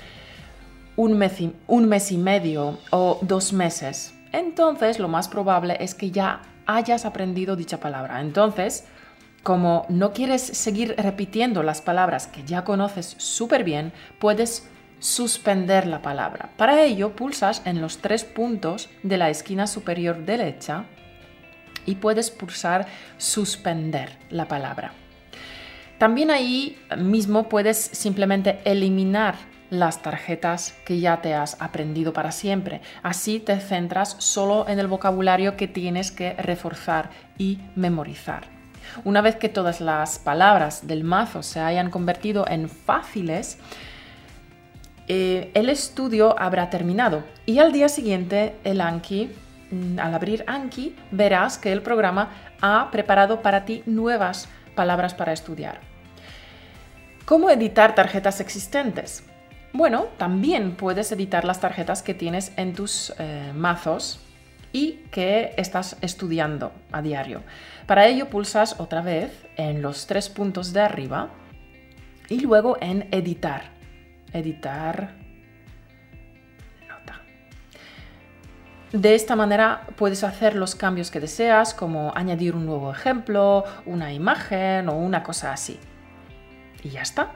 un 0.96 1.12
mes, 1.12 1.38
y, 1.38 1.52
un 1.66 1.90
mes 1.90 2.10
y 2.10 2.16
medio 2.16 2.78
o 2.88 3.18
dos 3.20 3.52
meses, 3.52 4.14
entonces 4.32 4.98
lo 4.98 5.06
más 5.06 5.28
probable 5.28 5.76
es 5.80 5.94
que 5.94 6.10
ya 6.10 6.40
hayas 6.64 7.04
aprendido 7.04 7.54
dicha 7.54 7.80
palabra. 7.80 8.22
Entonces, 8.22 8.86
como 9.42 9.84
no 9.90 10.14
quieres 10.14 10.40
seguir 10.40 10.94
repitiendo 10.96 11.62
las 11.62 11.82
palabras 11.82 12.28
que 12.28 12.44
ya 12.44 12.64
conoces 12.64 13.14
súper 13.18 13.62
bien, 13.62 13.92
puedes 14.18 14.66
suspender 15.00 15.86
la 15.86 16.00
palabra. 16.00 16.48
Para 16.56 16.80
ello, 16.82 17.14
pulsas 17.14 17.60
en 17.66 17.82
los 17.82 17.98
tres 17.98 18.24
puntos 18.24 18.88
de 19.02 19.18
la 19.18 19.28
esquina 19.28 19.66
superior 19.66 20.24
derecha 20.24 20.86
y 21.84 21.96
puedes 21.96 22.30
pulsar 22.30 22.86
suspender 23.18 24.16
la 24.30 24.48
palabra. 24.48 25.03
También 25.98 26.30
ahí 26.30 26.78
mismo 26.96 27.48
puedes 27.48 27.78
simplemente 27.78 28.60
eliminar 28.64 29.36
las 29.70 30.02
tarjetas 30.02 30.74
que 30.84 31.00
ya 31.00 31.20
te 31.20 31.34
has 31.34 31.60
aprendido 31.60 32.12
para 32.12 32.32
siempre. 32.32 32.80
Así 33.02 33.40
te 33.40 33.58
centras 33.60 34.16
solo 34.18 34.68
en 34.68 34.78
el 34.78 34.86
vocabulario 34.86 35.56
que 35.56 35.68
tienes 35.68 36.10
que 36.10 36.34
reforzar 36.34 37.10
y 37.38 37.58
memorizar. 37.74 38.44
Una 39.04 39.20
vez 39.20 39.36
que 39.36 39.48
todas 39.48 39.80
las 39.80 40.18
palabras 40.18 40.86
del 40.86 41.04
mazo 41.04 41.42
se 41.42 41.60
hayan 41.60 41.90
convertido 41.90 42.44
en 42.48 42.68
fáciles, 42.68 43.58
eh, 45.08 45.50
el 45.54 45.68
estudio 45.68 46.38
habrá 46.38 46.70
terminado 46.70 47.24
y 47.44 47.58
al 47.58 47.72
día 47.72 47.88
siguiente 47.88 48.56
el 48.64 48.80
Anki, 48.80 49.30
mm, 49.70 49.98
al 49.98 50.14
abrir 50.14 50.44
Anki, 50.46 50.96
verás 51.10 51.58
que 51.58 51.72
el 51.72 51.82
programa 51.82 52.30
ha 52.60 52.90
preparado 52.90 53.42
para 53.42 53.64
ti 53.64 53.82
nuevas 53.86 54.48
para 55.14 55.32
estudiar. 55.32 55.80
¿Cómo 57.24 57.48
editar 57.50 57.94
tarjetas 57.94 58.40
existentes? 58.40 59.24
Bueno, 59.72 60.06
también 60.18 60.76
puedes 60.76 61.10
editar 61.10 61.44
las 61.44 61.60
tarjetas 61.60 62.02
que 62.02 62.14
tienes 62.14 62.52
en 62.56 62.74
tus 62.74 63.14
eh, 63.18 63.52
mazos 63.54 64.20
y 64.72 65.04
que 65.10 65.54
estás 65.56 65.96
estudiando 66.00 66.72
a 66.92 67.00
diario. 67.00 67.42
Para 67.86 68.06
ello 68.06 68.28
pulsas 68.28 68.78
otra 68.78 69.02
vez 69.02 69.46
en 69.56 69.82
los 69.82 70.06
tres 70.06 70.28
puntos 70.28 70.72
de 70.72 70.80
arriba 70.80 71.30
y 72.28 72.40
luego 72.40 72.76
en 72.80 73.08
editar. 73.10 73.70
Editar 74.32 75.23
De 78.94 79.16
esta 79.16 79.34
manera 79.34 79.88
puedes 79.96 80.22
hacer 80.22 80.54
los 80.54 80.76
cambios 80.76 81.10
que 81.10 81.18
deseas, 81.18 81.74
como 81.74 82.12
añadir 82.14 82.54
un 82.54 82.64
nuevo 82.64 82.92
ejemplo, 82.92 83.64
una 83.86 84.12
imagen 84.12 84.88
o 84.88 84.94
una 84.94 85.24
cosa 85.24 85.52
así. 85.52 85.80
Y 86.84 86.90
ya 86.90 87.02
está 87.02 87.32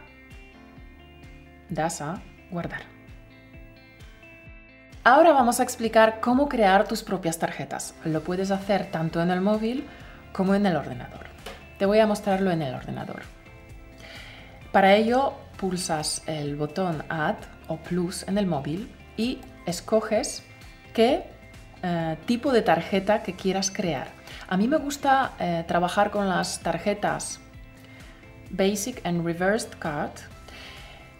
das 1.69 2.00
a 2.00 2.23
guardar. 2.53 2.83
Ahora 5.03 5.33
vamos 5.33 5.59
a 5.59 5.65
explicar 5.65 6.21
cómo 6.21 6.49
crear 6.49 6.87
tus 6.87 7.03
propias 7.03 7.41
tarjetas. 7.41 7.97
Lo 8.05 8.23
puedes 8.23 8.53
hacer 8.53 8.93
tanto 8.93 9.21
en 9.21 9.33
el 9.33 9.41
móvil 9.41 9.85
como 10.33 10.55
en 10.55 10.65
el 10.65 10.77
ordenador. 10.77 11.27
Te 11.77 11.87
voy 11.87 11.99
a 11.99 12.07
mostrarlo 12.07 12.53
en 12.53 12.62
el 12.62 12.73
ordenador. 12.73 13.23
Para 14.71 14.95
ello 14.95 15.35
pulsas 15.57 16.23
el 16.29 16.55
botón 16.55 17.03
Add 17.09 17.38
o 17.67 17.79
Plus 17.79 18.29
en 18.29 18.38
el 18.38 18.47
móvil 18.47 18.95
y 19.17 19.41
escoges 19.67 20.45
qué 20.95 21.37
eh, 21.82 22.16
tipo 22.26 22.52
de 22.52 22.62
tarjeta 22.62 23.23
que 23.23 23.35
quieras 23.35 23.70
crear. 23.70 24.08
A 24.49 24.56
mí 24.56 24.66
me 24.66 24.78
gusta 24.78 25.32
eh, 25.38 25.64
trabajar 25.66 26.11
con 26.11 26.28
las 26.28 26.61
tarjetas 26.61 27.40
Basic 28.50 29.04
and 29.04 29.25
Reversed 29.25 29.78
Card, 29.78 30.12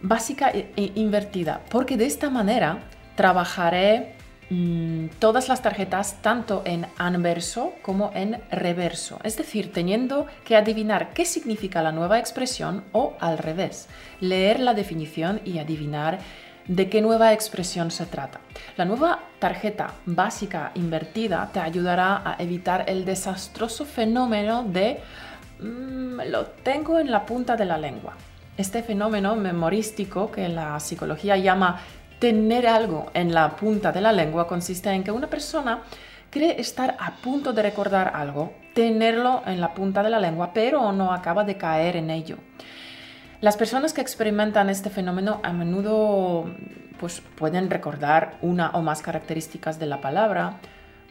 básica 0.01 0.49
e, 0.49 0.71
e 0.75 0.91
invertida, 0.95 1.61
porque 1.69 1.97
de 1.97 2.05
esta 2.05 2.29
manera 2.29 2.79
trabajaré 3.15 4.15
mm, 4.49 5.07
todas 5.19 5.47
las 5.47 5.61
tarjetas 5.61 6.21
tanto 6.21 6.63
en 6.65 6.87
anverso 6.97 7.73
como 7.81 8.11
en 8.13 8.41
reverso, 8.51 9.19
es 9.23 9.37
decir, 9.37 9.71
teniendo 9.71 10.25
que 10.43 10.55
adivinar 10.55 11.13
qué 11.13 11.25
significa 11.25 11.81
la 11.81 11.91
nueva 11.91 12.19
expresión 12.19 12.83
o 12.91 13.15
al 13.19 13.37
revés, 13.37 13.87
leer 14.19 14.59
la 14.59 14.73
definición 14.73 15.41
y 15.45 15.59
adivinar 15.59 16.19
de 16.69 16.89
qué 16.89 17.01
nueva 17.01 17.33
expresión 17.33 17.91
se 17.91 18.05
trata. 18.05 18.39
La 18.77 18.85
nueva 18.85 19.19
tarjeta 19.39 19.95
básica 20.05 20.71
invertida 20.75 21.49
te 21.51 21.59
ayudará 21.59 22.21
a 22.23 22.37
evitar 22.39 22.85
el 22.87 23.03
desastroso 23.03 23.83
fenómeno 23.83 24.63
de 24.63 25.01
mm, 25.59 26.21
lo 26.29 26.45
tengo 26.63 26.97
en 26.97 27.11
la 27.11 27.25
punta 27.25 27.57
de 27.57 27.65
la 27.65 27.77
lengua 27.77 28.15
este 28.59 28.83
fenómeno 28.83 29.37
memorístico 29.37 30.29
que 30.29 30.49
la 30.49 30.77
psicología 30.81 31.37
llama 31.37 31.79
tener 32.19 32.67
algo 32.67 33.09
en 33.13 33.33
la 33.33 33.55
punta 33.55 33.93
de 33.93 34.01
la 34.01 34.11
lengua 34.11 34.47
consiste 34.47 34.89
en 34.89 35.01
que 35.01 35.11
una 35.11 35.27
persona 35.27 35.83
cree 36.29 36.59
estar 36.59 36.97
a 36.99 37.15
punto 37.15 37.53
de 37.53 37.61
recordar 37.61 38.11
algo, 38.13 38.51
tenerlo 38.73 39.43
en 39.45 39.61
la 39.61 39.73
punta 39.73 40.03
de 40.03 40.09
la 40.09 40.19
lengua, 40.19 40.51
pero 40.53 40.91
no 40.91 41.13
acaba 41.13 41.45
de 41.45 41.55
caer 41.55 41.95
en 41.95 42.09
ello. 42.09 42.35
Las 43.41 43.55
personas 43.55 43.93
que 43.93 44.01
experimentan 44.01 44.69
este 44.69 44.89
fenómeno 44.89 45.39
a 45.43 45.53
menudo 45.53 46.53
pues, 46.99 47.21
pueden 47.35 47.69
recordar 47.69 48.37
una 48.41 48.71
o 48.71 48.81
más 48.81 49.01
características 49.01 49.79
de 49.79 49.85
la 49.85 50.01
palabra, 50.01 50.59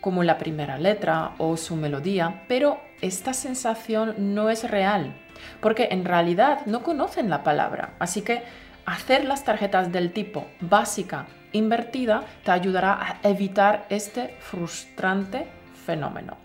como 0.01 0.23
la 0.23 0.39
primera 0.39 0.79
letra 0.79 1.33
o 1.39 1.57
su 1.57 1.75
melodía, 1.75 2.43
pero 2.47 2.81
esta 3.01 3.33
sensación 3.33 4.15
no 4.35 4.51
es 4.51 4.71
real 4.71 5.15
porque 5.61 5.89
en 5.91 6.05
realidad 6.05 6.67
no 6.67 6.83
conocen 6.83 7.31
la 7.31 7.43
palabra. 7.43 7.95
Así 7.99 8.23
que 8.23 8.43
hacer 8.87 9.25
las 9.25 9.45
tarjetas 9.45 9.93
del 9.93 10.13
tipo 10.13 10.47
básica 10.61 11.27
invertida 11.53 12.25
te 12.45 12.51
ayudará 12.51 12.99
a 13.01 13.29
evitar 13.29 13.87
este 13.89 14.37
frustrante 14.41 15.47
fenómeno. 15.87 16.37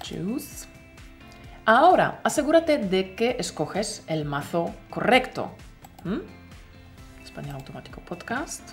Choose. 0.00 0.75
Ahora, 1.66 2.20
asegúrate 2.22 2.78
de 2.78 3.14
que 3.16 3.36
escoges 3.38 4.04
el 4.06 4.24
mazo 4.24 4.72
correcto. 4.88 5.50
¿Mm? 6.04 6.20
Español 7.22 7.56
Automático 7.56 8.00
Podcast 8.00 8.70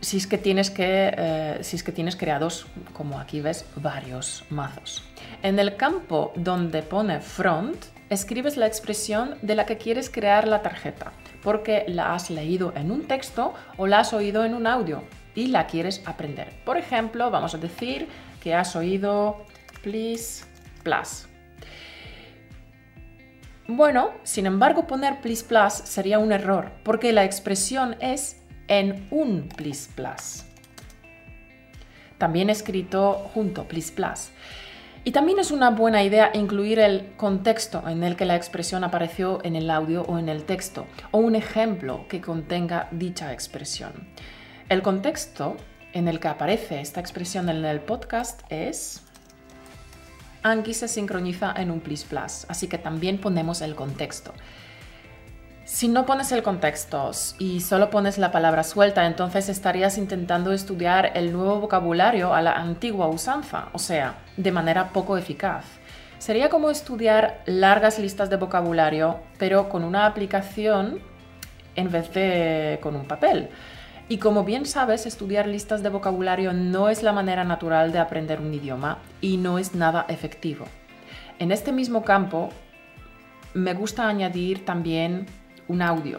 si 0.00 0.16
es 0.16 0.26
que 0.26 0.38
tienes 0.38 0.70
que 0.70 1.12
eh, 1.16 1.58
si 1.62 1.76
es 1.76 1.82
que 1.82 1.92
tienes 1.92 2.16
creados 2.16 2.66
como 2.92 3.18
aquí 3.18 3.40
ves 3.40 3.66
varios 3.76 4.44
mazos 4.48 5.04
en 5.42 5.58
el 5.58 5.76
campo 5.76 6.32
donde 6.36 6.82
pone 6.82 7.20
front 7.20 7.76
escribes 8.08 8.56
la 8.56 8.66
expresión 8.66 9.36
de 9.42 9.56
la 9.56 9.66
que 9.66 9.76
quieres 9.76 10.08
crear 10.08 10.46
la 10.46 10.62
tarjeta 10.62 11.12
porque 11.42 11.84
la 11.88 12.14
has 12.14 12.30
leído 12.30 12.72
en 12.76 12.90
un 12.90 13.06
texto 13.06 13.54
o 13.76 13.86
la 13.86 14.00
has 14.00 14.12
oído 14.12 14.44
en 14.44 14.54
un 14.54 14.66
audio 14.66 15.02
y 15.34 15.48
la 15.48 15.66
quieres 15.66 16.02
aprender 16.06 16.52
por 16.64 16.76
ejemplo 16.76 17.30
vamos 17.30 17.54
a 17.54 17.58
decir 17.58 18.08
que 18.40 18.54
has 18.54 18.76
oído 18.76 19.44
please 19.82 20.44
bueno, 23.70 24.12
sin 24.22 24.46
embargo, 24.46 24.86
poner 24.86 25.20
please 25.20 25.44
plus 25.44 25.74
sería 25.74 26.18
un 26.18 26.32
error, 26.32 26.70
porque 26.84 27.12
la 27.12 27.24
expresión 27.24 27.96
es 28.00 28.40
en 28.66 29.06
un 29.10 29.48
Please 29.48 29.90
Plus. 29.94 30.44
También 32.16 32.48
escrito 32.48 33.28
junto, 33.34 33.64
Please 33.64 33.92
Plus. 33.92 34.30
Y 35.04 35.12
también 35.12 35.38
es 35.38 35.50
una 35.50 35.70
buena 35.70 36.02
idea 36.02 36.30
incluir 36.32 36.78
el 36.78 37.12
contexto 37.16 37.86
en 37.86 38.04
el 38.04 38.16
que 38.16 38.24
la 38.24 38.36
expresión 38.36 38.84
apareció 38.84 39.40
en 39.44 39.54
el 39.54 39.70
audio 39.70 40.02
o 40.02 40.18
en 40.18 40.30
el 40.30 40.44
texto, 40.44 40.86
o 41.10 41.18
un 41.18 41.34
ejemplo 41.34 42.06
que 42.08 42.22
contenga 42.22 42.88
dicha 42.90 43.34
expresión. 43.34 43.92
El 44.70 44.80
contexto 44.80 45.56
en 45.92 46.08
el 46.08 46.20
que 46.20 46.28
aparece 46.28 46.80
esta 46.80 47.00
expresión 47.00 47.48
en 47.48 47.64
el 47.64 47.80
podcast 47.80 48.42
es 48.50 49.02
Anki 50.50 50.74
se 50.74 50.88
sincroniza 50.88 51.52
en 51.56 51.70
un 51.70 51.80
Please 51.80 52.06
Plus, 52.06 52.46
así 52.48 52.68
que 52.68 52.78
también 52.78 53.18
ponemos 53.18 53.60
el 53.60 53.74
contexto. 53.74 54.32
Si 55.64 55.86
no 55.86 56.06
pones 56.06 56.32
el 56.32 56.42
contexto 56.42 57.10
y 57.38 57.60
solo 57.60 57.90
pones 57.90 58.16
la 58.16 58.32
palabra 58.32 58.64
suelta, 58.64 59.06
entonces 59.06 59.50
estarías 59.50 59.98
intentando 59.98 60.52
estudiar 60.52 61.12
el 61.14 61.30
nuevo 61.30 61.60
vocabulario 61.60 62.32
a 62.32 62.40
la 62.40 62.52
antigua 62.52 63.06
usanza, 63.08 63.68
o 63.74 63.78
sea, 63.78 64.14
de 64.38 64.50
manera 64.50 64.94
poco 64.94 65.18
eficaz. 65.18 65.66
Sería 66.18 66.48
como 66.48 66.70
estudiar 66.70 67.42
largas 67.44 67.98
listas 67.98 68.30
de 68.30 68.36
vocabulario, 68.36 69.20
pero 69.38 69.68
con 69.68 69.84
una 69.84 70.06
aplicación 70.06 71.00
en 71.76 71.92
vez 71.92 72.12
de 72.14 72.78
con 72.82 72.96
un 72.96 73.06
papel. 73.06 73.50
Y 74.08 74.18
como 74.18 74.44
bien 74.44 74.64
sabes, 74.64 75.04
estudiar 75.04 75.46
listas 75.46 75.82
de 75.82 75.90
vocabulario 75.90 76.52
no 76.54 76.88
es 76.88 77.02
la 77.02 77.12
manera 77.12 77.44
natural 77.44 77.92
de 77.92 77.98
aprender 77.98 78.40
un 78.40 78.54
idioma 78.54 78.98
y 79.20 79.36
no 79.36 79.58
es 79.58 79.74
nada 79.74 80.06
efectivo. 80.08 80.64
En 81.38 81.52
este 81.52 81.72
mismo 81.72 82.02
campo, 82.02 82.48
me 83.54 83.74
gusta 83.74 84.08
añadir 84.08 84.64
también 84.64 85.26
un 85.68 85.82
audio. 85.82 86.18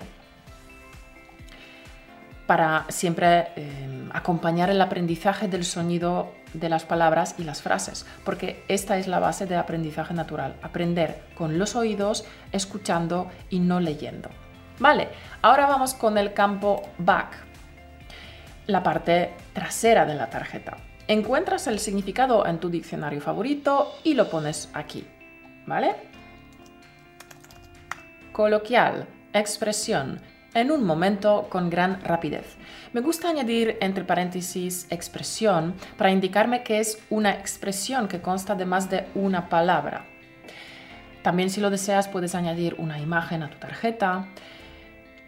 para 2.50 2.86
siempre 2.90 3.50
eh, 3.58 4.10
acompañar 4.12 4.72
el 4.72 4.82
aprendizaje 4.82 5.48
del 5.48 5.64
sonido 5.64 6.34
de 6.56 6.68
las 6.68 6.84
palabras 6.84 7.36
y 7.38 7.44
las 7.44 7.62
frases, 7.62 8.08
porque 8.26 8.64
esta 8.68 8.98
es 8.98 9.06
la 9.06 9.20
base 9.20 9.46
del 9.46 9.60
aprendizaje 9.60 10.16
natural, 10.16 10.56
aprender 10.64 11.22
con 11.38 11.60
los 11.60 11.76
oídos, 11.76 12.26
escuchando 12.52 13.30
y 13.52 13.60
no 13.60 13.80
leyendo. 13.80 14.30
Vale, 14.80 15.10
ahora 15.44 15.68
vamos 15.68 15.94
con 15.94 16.18
el 16.18 16.34
campo 16.34 16.82
back, 16.98 17.38
la 18.70 18.84
parte 18.84 19.34
trasera 19.54 20.06
de 20.06 20.14
la 20.14 20.30
tarjeta. 20.30 20.78
Encuentras 21.08 21.66
el 21.66 21.80
significado 21.80 22.46
en 22.46 22.60
tu 22.60 22.70
diccionario 22.70 23.20
favorito 23.20 23.96
y 24.04 24.14
lo 24.14 24.30
pones 24.30 24.70
aquí, 24.74 25.08
¿vale? 25.66 25.96
Coloquial, 28.32 29.08
expresión, 29.34 30.22
en 30.54 30.72
un 30.72 30.84
momento 30.84 31.48
con 31.50 31.72
gran 31.72 32.00
rapidez. 32.02 32.58
Me 32.94 33.02
gusta 33.02 33.30
añadir 33.30 33.78
entre 33.82 34.04
paréntesis 34.04 34.86
expresión 34.92 35.74
para 35.98 36.12
indicarme 36.12 36.62
que 36.62 36.80
es 36.80 37.02
una 37.10 37.32
expresión 37.32 38.08
que 38.08 38.22
consta 38.22 38.54
de 38.54 38.66
más 38.66 38.88
de 38.90 39.08
una 39.16 39.50
palabra. 39.50 40.06
También 41.24 41.50
si 41.50 41.60
lo 41.60 41.72
deseas 41.72 42.08
puedes 42.08 42.36
añadir 42.36 42.76
una 42.78 43.00
imagen 43.00 43.42
a 43.42 43.50
tu 43.50 43.58
tarjeta. 43.58 44.28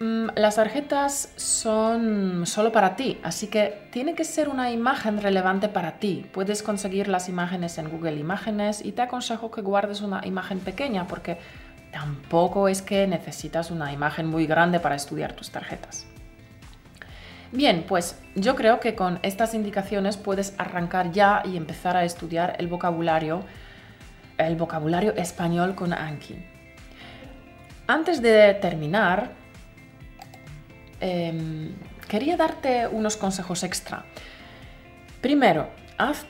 Mm, 0.01 0.31
las 0.36 0.55
tarjetas 0.55 1.31
son 1.38 2.46
solo 2.46 2.74
para 2.74 2.98
ti, 2.98 3.20
así 3.24 3.48
que 3.48 3.88
tiene 3.91 4.15
que 4.15 4.25
ser 4.25 4.50
una 4.50 4.72
imagen 4.72 5.22
relevante 5.22 5.70
para 5.70 6.00
ti. 6.00 6.25
Puedes 6.34 6.62
conseguir 6.62 7.08
las 7.08 7.29
imágenes 7.29 7.77
en 7.77 7.89
Google 7.89 8.17
Imágenes 8.17 8.84
y 8.84 8.91
te 8.91 9.03
aconsejo 9.03 9.50
que 9.51 9.62
guardes 9.62 10.01
una 10.01 10.25
imagen 10.25 10.60
pequeña 10.60 11.08
porque 11.08 11.38
Tampoco 11.91 12.70
es 12.70 12.81
que 12.81 13.05
necesitas 13.05 13.70
una 13.70 13.91
imagen 13.91 14.25
muy 14.27 14.48
grande 14.48 14.79
para 14.79 14.96
estudiar 14.96 15.34
tus 15.34 15.51
tarjetas. 15.51 16.08
Bien, 17.51 17.84
pues 17.86 18.17
yo 18.34 18.55
creo 18.55 18.79
que 18.79 18.96
con 18.96 19.20
estas 19.24 19.53
indicaciones 19.53 20.15
puedes 20.15 20.55
arrancar 20.58 21.12
ya 21.12 21.43
y 21.43 21.58
empezar 21.58 21.98
a 21.98 22.05
estudiar 22.05 22.55
el 22.60 22.67
vocabulario, 22.67 23.43
el 24.38 24.55
vocabulario 24.55 25.13
español 25.15 25.75
con 25.75 25.91
Anki. 25.91 26.38
Antes 27.88 28.22
de 28.22 28.53
terminar, 28.53 29.31
em, 31.01 31.74
quería 32.08 32.38
darte 32.38 32.88
unos 32.88 33.17
consejos 33.17 33.63
extra. 33.63 34.05
Primero, 35.22 35.70
haz 35.98 36.25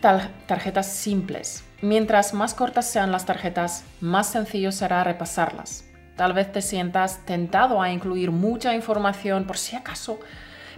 tarjetas 0.47 0.87
simples. 0.87 1.63
Mientras 1.81 2.33
más 2.33 2.53
cortas 2.53 2.87
sean 2.87 3.11
las 3.11 3.25
tarjetas, 3.25 3.83
más 4.01 4.27
sencillo 4.27 4.71
será 4.71 5.03
repasarlas. 5.03 5.85
Tal 6.15 6.33
vez 6.33 6.51
te 6.51 6.61
sientas 6.61 7.25
tentado 7.25 7.81
a 7.81 7.91
incluir 7.91 8.31
mucha 8.31 8.75
información 8.75 9.45
por 9.45 9.57
si 9.57 9.75
acaso, 9.75 10.19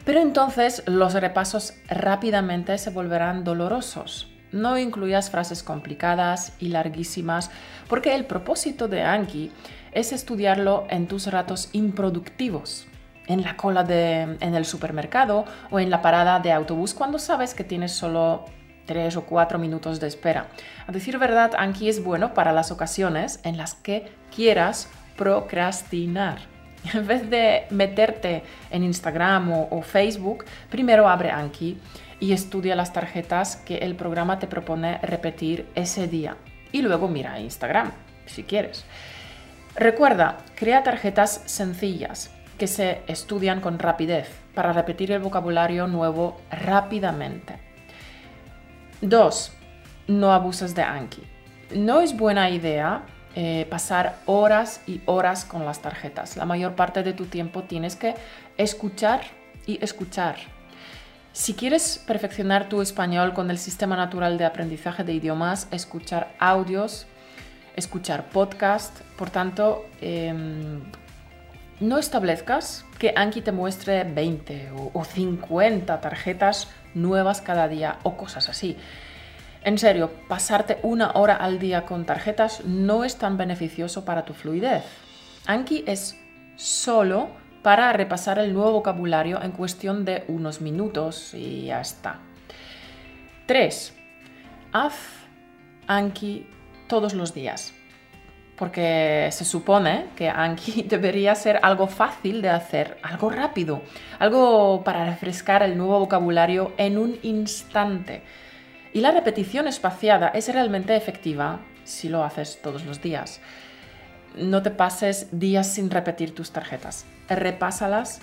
pero 0.05 0.21
entonces 0.21 0.83
los 0.85 1.13
repasos 1.13 1.73
rápidamente 1.87 2.77
se 2.77 2.89
volverán 2.91 3.43
dolorosos. 3.43 4.29
No 4.51 4.77
incluyas 4.77 5.31
frases 5.31 5.63
complicadas 5.63 6.53
y 6.59 6.67
larguísimas, 6.67 7.49
porque 7.89 8.13
el 8.13 8.25
propósito 8.25 8.87
de 8.87 9.01
Anki 9.01 9.51
es 9.91 10.13
estudiarlo 10.13 10.85
en 10.89 11.07
tus 11.07 11.27
ratos 11.27 11.69
improductivos, 11.73 12.87
en 13.27 13.43
la 13.43 13.55
cola 13.55 13.83
de, 13.83 14.21
en 14.39 14.55
el 14.55 14.65
supermercado 14.65 15.45
o 15.71 15.79
en 15.79 15.89
la 15.89 16.01
parada 16.01 16.39
de 16.39 16.51
autobús 16.51 16.93
cuando 16.93 17.19
sabes 17.19 17.53
que 17.53 17.63
tienes 17.63 17.91
solo 17.91 18.45
tres 18.85 19.15
o 19.15 19.25
cuatro 19.25 19.59
minutos 19.59 19.99
de 19.99 20.07
espera. 20.07 20.47
A 20.87 20.91
decir 20.91 21.17
verdad, 21.17 21.51
Anki 21.57 21.89
es 21.89 22.03
bueno 22.03 22.33
para 22.33 22.51
las 22.51 22.71
ocasiones 22.71 23.39
en 23.43 23.57
las 23.57 23.75
que 23.75 24.11
quieras 24.35 24.89
procrastinar. 25.15 26.39
En 26.93 27.07
vez 27.07 27.29
de 27.29 27.65
meterte 27.69 28.43
en 28.69 28.83
Instagram 28.83 29.53
o, 29.53 29.81
Facebook, 29.83 30.43
primero 30.69 31.07
abre 31.07 31.31
Anki 31.31 31.77
y 32.19 32.33
estudia 32.33 32.75
las 32.75 32.91
tarjetas 32.91 33.55
que 33.55 33.77
el 33.77 33.95
programa 33.95 34.37
te 34.37 34.47
propone 34.47 34.97
repetir 34.97 35.65
ese 35.75 36.09
día. 36.09 36.35
Y 36.73 36.81
luego 36.81 37.07
mira 37.07 37.39
Instagram, 37.39 37.93
si 38.25 38.43
quieres. 38.43 38.83
Recuerda, 39.77 40.39
crea 40.55 40.83
tarjetas 40.83 41.41
sencillas 41.45 42.31
que 42.57 42.67
se 42.67 43.01
estudian 43.07 43.61
con 43.61 43.79
rapidez 43.79 44.29
para 44.53 44.73
repetir 44.73 45.11
el 45.11 45.19
vocabulario 45.19 45.87
nuevo 45.87 46.39
rápidamente. 46.51 47.57
2. 49.01 49.51
No 50.07 50.31
abuses 50.31 50.75
de 50.75 50.83
Anki. 50.83 51.23
No 51.75 52.01
es 52.01 52.15
buena 52.15 52.49
idea 52.49 53.03
eh, 53.35 53.65
pasar 53.69 54.17
horas 54.27 54.81
y 54.85 55.01
horas 55.05 55.43
con 55.43 55.65
las 55.65 55.81
tarjetas. 55.81 56.37
La 56.37 56.45
mayor 56.45 56.75
parte 56.75 57.01
de 57.01 57.13
tu 57.13 57.25
tiempo 57.25 57.63
tienes 57.63 57.95
que 57.95 58.13
escuchar 58.57 59.21
y 59.65 59.83
escuchar. 59.83 60.35
Si 61.31 61.55
quieres 61.55 62.03
perfeccionar 62.05 62.69
tu 62.69 62.81
español 62.81 63.33
con 63.33 63.49
el 63.49 63.57
sistema 63.57 63.95
natural 63.95 64.37
de 64.37 64.45
aprendizaje 64.45 65.03
de 65.03 65.13
idiomas, 65.13 65.67
escuchar 65.71 66.35
audios, 66.37 67.07
escuchar 67.75 68.29
podcast, 68.29 68.99
por 69.17 69.31
tanto, 69.31 69.83
em, 69.99 70.81
no 71.83 71.97
establezcas 71.97 72.85
que 72.97 73.13
Anki 73.15 73.41
te 73.41 73.51
muestre 73.51 74.05
20 74.05 74.71
o 74.93 75.03
50 75.03 75.99
tarjetas 75.99 76.69
nuevas 76.93 77.41
cada 77.41 77.67
día 77.67 77.99
o 78.03 78.15
cosas 78.15 78.47
así. 78.47 78.77
En 79.63 79.77
serio, 79.77 80.11
pasarte 80.29 80.79
una 80.81 81.11
hora 81.11 81.35
al 81.35 81.59
día 81.59 81.85
con 81.85 82.05
tarjetas 82.05 82.63
no 82.65 83.03
es 83.03 83.17
tan 83.17 83.37
beneficioso 83.37 84.05
para 84.05 84.23
tu 84.23 84.33
fluidez. 84.33 84.83
Anki 85.45 85.83
es 85.85 86.17
solo 86.55 87.29
para 87.63 87.91
repasar 87.91 88.39
el 88.39 88.53
nuevo 88.53 88.71
vocabulario 88.71 89.41
en 89.41 89.51
cuestión 89.51 90.05
de 90.05 90.23
unos 90.27 90.61
minutos 90.61 91.33
y 91.33 91.65
ya 91.65 91.81
está. 91.81 92.19
3. 93.45 93.93
Haz 94.71 94.95
Anki 95.87 96.47
todos 96.87 97.13
los 97.13 97.33
días. 97.33 97.73
Porque 98.57 99.29
se 99.31 99.45
supone 99.45 100.07
que 100.15 100.29
Anki 100.29 100.83
debería 100.89 101.35
ser 101.35 101.59
algo 101.63 101.87
fácil 101.87 102.41
de 102.41 102.49
hacer, 102.49 102.97
algo 103.01 103.29
rápido, 103.29 103.81
algo 104.19 104.83
para 104.83 105.05
refrescar 105.05 105.63
el 105.63 105.77
nuevo 105.77 105.99
vocabulario 105.99 106.73
en 106.77 106.97
un 106.97 107.17
instante. 107.23 108.21
Y 108.93 109.01
la 109.01 109.11
repetición 109.11 109.67
espaciada 109.67 110.27
es 110.29 110.53
realmente 110.53 110.95
efectiva 110.95 111.59
si 111.83 112.09
lo 112.09 112.23
haces 112.23 112.59
todos 112.61 112.85
los 112.85 113.01
días. 113.01 113.41
No 114.35 114.61
te 114.61 114.71
pases 114.71 115.27
días 115.31 115.67
sin 115.67 115.89
repetir 115.89 116.33
tus 116.33 116.51
tarjetas. 116.51 117.05
Repásalas 117.27 118.21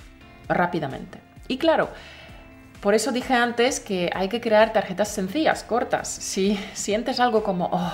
rápidamente. 0.49 1.19
Y 1.49 1.59
claro, 1.59 1.89
por 2.81 2.95
eso 2.95 3.13
dije 3.13 3.35
antes 3.35 3.79
que 3.81 4.11
hay 4.15 4.29
que 4.29 4.41
crear 4.41 4.73
tarjetas 4.73 5.09
sencillas, 5.09 5.65
cortas. 5.65 6.09
Si 6.09 6.59
sientes 6.73 7.21
algo 7.21 7.43
como, 7.43 7.69
oh, 7.73 7.93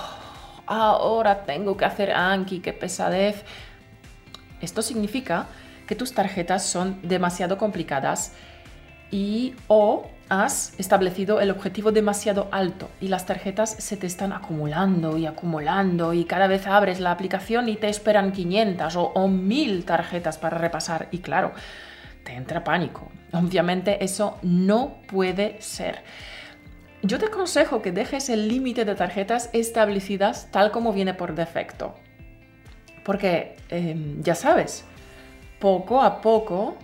ahora 0.66 1.44
tengo 1.44 1.76
que 1.76 1.84
hacer 1.84 2.12
Anki, 2.12 2.60
qué 2.60 2.72
pesadez. 2.72 3.44
Esto 4.60 4.82
significa 4.82 5.46
que 5.86 5.94
tus 5.94 6.12
tarjetas 6.12 6.64
son 6.64 6.98
demasiado 7.02 7.58
complicadas 7.58 8.32
y 9.10 9.54
o 9.68 10.08
has 10.28 10.74
establecido 10.78 11.40
el 11.40 11.50
objetivo 11.50 11.92
demasiado 11.92 12.48
alto 12.50 12.90
y 13.00 13.08
las 13.08 13.26
tarjetas 13.26 13.70
se 13.70 13.96
te 13.96 14.08
están 14.08 14.32
acumulando 14.32 15.16
y 15.16 15.26
acumulando 15.26 16.12
y 16.12 16.24
cada 16.24 16.48
vez 16.48 16.66
abres 16.66 16.98
la 16.98 17.12
aplicación 17.12 17.68
y 17.68 17.76
te 17.76 17.88
esperan 17.88 18.32
500 18.32 18.96
o, 18.96 19.02
o 19.14 19.28
1000 19.28 19.84
tarjetas 19.84 20.38
para 20.38 20.58
repasar 20.58 21.08
y 21.12 21.18
claro, 21.18 21.52
te 22.24 22.32
entra 22.32 22.64
pánico. 22.64 23.08
Obviamente 23.32 24.02
eso 24.04 24.38
no 24.42 24.96
puede 25.06 25.60
ser. 25.60 26.02
Yo 27.02 27.18
te 27.18 27.26
aconsejo 27.26 27.82
que 27.82 27.92
dejes 27.92 28.28
el 28.30 28.48
límite 28.48 28.84
de 28.84 28.94
tarjetas 28.94 29.50
establecidas 29.52 30.48
tal 30.50 30.70
como 30.70 30.92
viene 30.92 31.14
por 31.14 31.34
defecto. 31.34 31.94
Porque 33.04 33.56
em, 33.68 34.22
ya 34.22 34.34
sabes, 34.34 34.84
poco 35.60 36.02
a 36.02 36.20
poco 36.20 36.76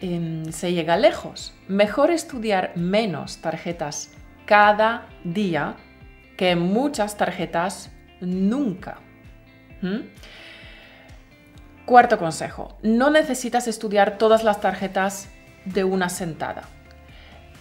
em, 0.00 0.50
se 0.52 0.72
llega 0.72 0.96
lejos. 0.96 1.54
Mejor 1.68 2.10
estudiar 2.10 2.72
menos 2.76 3.38
tarjetas 3.38 4.10
cada 4.44 5.06
día 5.24 5.76
que 6.36 6.56
muchas 6.56 7.16
tarjetas 7.16 7.90
nunca. 8.20 8.98
¿Mm? 9.82 10.00
Cuarto 11.86 12.18
consejo, 12.18 12.78
no 12.82 13.10
necesitas 13.10 13.66
estudiar 13.66 14.18
todas 14.18 14.44
las 14.44 14.60
tarjetas 14.60 15.28
de 15.64 15.84
una 15.84 16.08
sentada. 16.08 16.62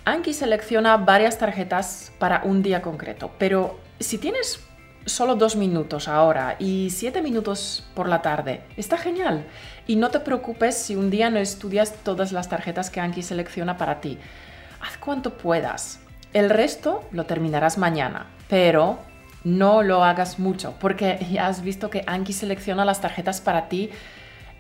Anki 0.06 0.34
selecciona 0.34 0.98
varias 0.98 1.38
tarjetas 1.38 2.12
para 2.20 2.42
un 2.44 2.64
día 2.64 2.82
concreto, 2.82 3.32
pero 3.38 3.80
si 4.00 4.18
tienes 4.18 4.60
solo 5.06 5.36
dos 5.36 5.56
minutos 5.56 6.08
ahora 6.08 6.56
y 6.60 6.90
siete 6.92 7.22
minutos 7.22 7.86
por 7.94 8.08
la 8.08 8.22
tarde, 8.22 8.62
está 8.78 8.98
genial. 8.98 9.46
Y 9.88 9.96
no 9.96 10.10
te 10.10 10.20
preocupes 10.20 10.76
si 10.76 10.96
un 10.96 11.10
día 11.10 11.30
no 11.30 11.40
estudias 11.40 11.94
todas 12.04 12.32
las 12.32 12.50
tarjetas 12.50 12.90
que 12.90 13.00
Anki 13.00 13.24
selecciona 13.24 13.78
para 13.78 14.02
ti. 14.02 14.18
Haz 14.82 14.98
cuanto 14.98 15.38
puedas. 15.38 16.00
El 16.34 16.50
resto 16.50 17.04
lo 17.12 17.26
terminarás 17.26 17.78
mañana, 17.78 18.28
pero 18.48 19.00
no 19.44 19.84
lo 19.84 20.04
hagas 20.04 20.38
mucho, 20.38 20.76
porque 20.80 21.26
ya 21.32 21.48
has 21.48 21.62
visto 21.64 21.90
que 21.90 22.04
Anki 22.06 22.34
selecciona 22.34 22.86
las 22.86 23.02
tarjetas 23.02 23.42
para 23.42 23.68
ti 23.68 23.90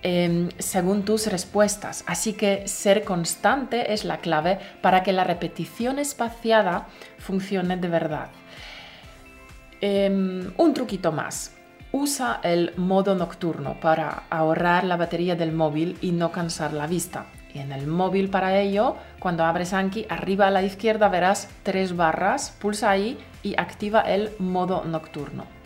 em, 0.01 0.49
según 0.57 1.03
tus 1.03 1.27
respuestas. 1.27 2.03
Así 2.07 2.33
que 2.33 2.67
ser 2.67 3.03
constante 3.03 3.93
es 3.93 4.05
la 4.05 4.17
clave 4.17 4.59
para 4.81 5.03
que 5.03 5.13
la 5.13 5.23
repetición 5.23 5.99
espaciada 5.99 6.87
funcione 7.17 7.77
de 7.77 7.87
verdad. 7.87 8.29
Em, 9.81 10.51
un 10.57 10.73
truquito 10.73 11.11
más. 11.11 11.55
Usa 11.91 12.39
el 12.43 12.73
modo 12.77 13.15
nocturno 13.15 13.79
para 13.79 14.23
ahorrar 14.29 14.83
la 14.83 14.97
batería 14.97 15.35
del 15.35 15.51
móvil 15.51 15.97
y 16.01 16.11
no 16.11 16.31
cansar 16.31 16.73
la 16.73 16.85
vista. 16.85 17.25
Y 17.53 17.59
en 17.59 17.71
el 17.71 17.87
móvil 17.87 18.29
para 18.29 18.59
ello, 18.59 18.95
cuando 19.19 19.43
abres 19.43 19.73
Anki, 19.73 20.05
arriba 20.07 20.47
a 20.47 20.51
la 20.51 20.61
izquierda 20.61 21.09
verás 21.09 21.49
tres 21.63 21.95
barras, 21.95 22.55
pulsa 22.61 22.91
ahí 22.91 23.17
y 23.41 23.55
activa 23.59 24.01
el 24.01 24.29
modo 24.37 24.83
nocturno. 24.85 25.58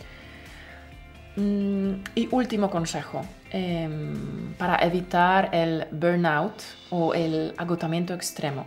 Mm, 1.36 1.94
y 2.14 2.28
último 2.30 2.70
consejo, 2.70 3.22
em, 3.50 4.54
para 4.54 4.76
evitar 4.84 5.50
el 5.52 5.86
burnout 5.90 6.62
o 6.90 7.12
el 7.12 7.54
agotamiento 7.56 8.14
extremo. 8.14 8.66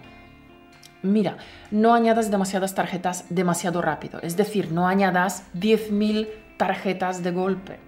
Mira, 1.01 1.37
no 1.71 1.93
añadas 1.93 2.29
demasiadas 2.29 2.75
tarjetas 2.75 3.25
demasiado 3.29 3.81
rápido, 3.81 4.19
es 4.21 4.35
decir, 4.35 4.71
no 4.71 4.87
añadas 4.87 5.45
10.000 5.53 6.27
tarjetas 6.57 7.23
de 7.23 7.31
golpe. 7.31 7.79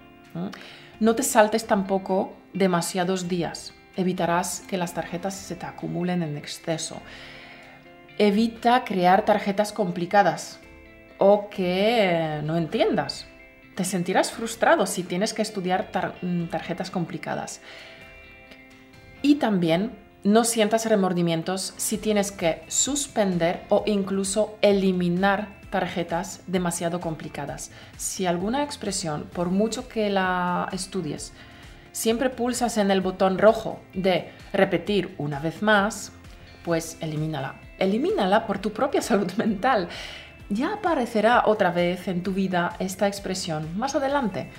No 1.00 1.14
te 1.14 1.22
saltes 1.24 1.66
tampoco 1.66 2.32
demasiados 2.54 3.28
días, 3.28 3.74
evitarás 3.96 4.60
que 4.60 4.78
las 4.78 4.94
tarjetas 4.94 5.34
se 5.34 5.56
te 5.56 5.66
acumulen 5.66 6.22
en 6.22 6.36
exceso. 6.36 7.02
Evita 8.16 8.84
crear 8.84 9.24
tarjetas 9.24 9.72
complicadas 9.72 10.60
o 11.18 11.50
que 11.50 12.40
no 12.44 12.56
entiendas. 12.56 13.29
Te 13.80 13.86
sentirás 13.86 14.30
frustrado 14.30 14.84
si 14.84 15.04
tienes 15.04 15.32
que 15.32 15.40
estudiar 15.40 15.90
mm, 16.20 16.48
tarjetas 16.48 16.90
complicadas. 16.90 17.62
Y 19.22 19.36
también 19.36 19.92
no 20.22 20.44
sientas 20.44 20.84
remordimientos 20.84 21.72
si 21.78 21.96
tienes 21.96 22.30
que 22.30 22.62
suspender 22.68 23.62
o 23.70 23.84
incluso 23.86 24.58
eliminar 24.60 25.48
tarjetas 25.70 26.42
demasiado 26.46 27.00
complicadas. 27.00 27.70
Si 27.96 28.26
alguna 28.26 28.64
expresión, 28.64 29.30
por 29.32 29.48
mucho 29.48 29.88
que 29.88 30.10
la 30.10 30.68
estudies, 30.72 31.32
siempre 31.90 32.28
pulsas 32.28 32.76
en 32.76 32.90
el 32.90 33.00
botón 33.00 33.38
rojo 33.38 33.80
de 33.94 34.30
repetir 34.52 35.14
una 35.16 35.40
vez 35.40 35.62
más, 35.62 36.12
pues 36.66 36.98
elimínala. 37.00 37.54
Elimínala 37.78 38.46
por 38.46 38.58
tu 38.58 38.74
propia 38.74 39.00
salud 39.10 39.32
mental. 39.38 39.88
Ya 40.52 40.74
aparecerá 40.74 41.44
otra 41.46 41.70
vez 41.70 42.08
en 42.08 42.24
tu 42.24 42.32
vida 42.32 42.74
esta 42.80 43.06
expresión 43.06 43.78
más 43.78 43.94
adelante. 43.94 44.50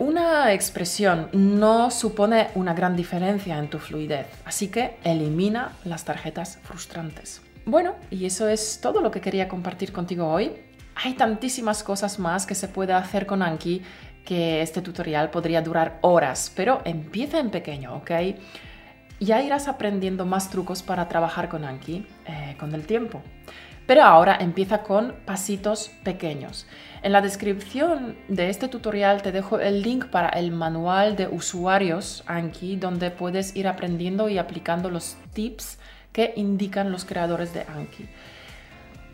Una 0.00 0.52
expresión 0.52 1.28
no 1.32 1.92
supone 1.92 2.48
una 2.56 2.74
gran 2.74 2.96
diferencia 2.96 3.56
en 3.56 3.70
tu 3.70 3.78
fluidez, 3.78 4.26
así 4.44 4.66
que 4.66 4.96
elimina 5.04 5.70
las 5.84 6.04
tarjetas 6.04 6.58
frustrantes. 6.64 7.40
Bueno, 7.64 7.94
y 8.10 8.26
eso 8.26 8.48
es 8.48 8.80
todo 8.82 9.00
lo 9.00 9.12
que 9.12 9.20
quería 9.20 9.46
compartir 9.46 9.92
contigo 9.92 10.26
hoy. 10.26 10.50
Hay 10.96 11.14
tantísimas 11.14 11.84
cosas 11.84 12.18
más 12.18 12.44
que 12.44 12.56
se 12.56 12.66
puede 12.66 12.94
hacer 12.94 13.26
con 13.26 13.42
Anki 13.44 13.80
que 14.24 14.60
este 14.60 14.82
tutorial 14.82 15.30
podría 15.30 15.62
durar 15.62 15.98
horas, 16.00 16.50
pero 16.56 16.82
empieza 16.84 17.38
en 17.38 17.50
pequeño, 17.50 17.94
¿ok? 17.94 18.10
Ya 19.20 19.40
irás 19.40 19.68
aprendiendo 19.68 20.26
más 20.26 20.50
trucos 20.50 20.82
para 20.82 21.06
trabajar 21.06 21.48
con 21.48 21.64
Anki 21.64 22.04
eh, 22.26 22.56
con 22.58 22.74
el 22.74 22.84
tiempo. 22.84 23.22
Pero 23.86 24.02
ahora 24.02 24.36
empieza 24.40 24.82
con 24.82 25.14
pasitos 25.26 25.90
pequeños. 26.02 26.66
En 27.02 27.12
la 27.12 27.20
descripción 27.20 28.16
de 28.28 28.48
este 28.48 28.68
tutorial 28.68 29.20
te 29.20 29.30
dejo 29.30 29.60
el 29.60 29.82
link 29.82 30.06
para 30.06 30.30
el 30.30 30.52
manual 30.52 31.16
de 31.16 31.26
usuarios 31.26 32.24
Anki, 32.26 32.76
donde 32.76 33.10
puedes 33.10 33.54
ir 33.54 33.68
aprendiendo 33.68 34.30
y 34.30 34.38
aplicando 34.38 34.88
los 34.88 35.16
tips 35.34 35.78
que 36.12 36.32
indican 36.36 36.90
los 36.90 37.04
creadores 37.04 37.52
de 37.52 37.62
Anki. 37.62 38.08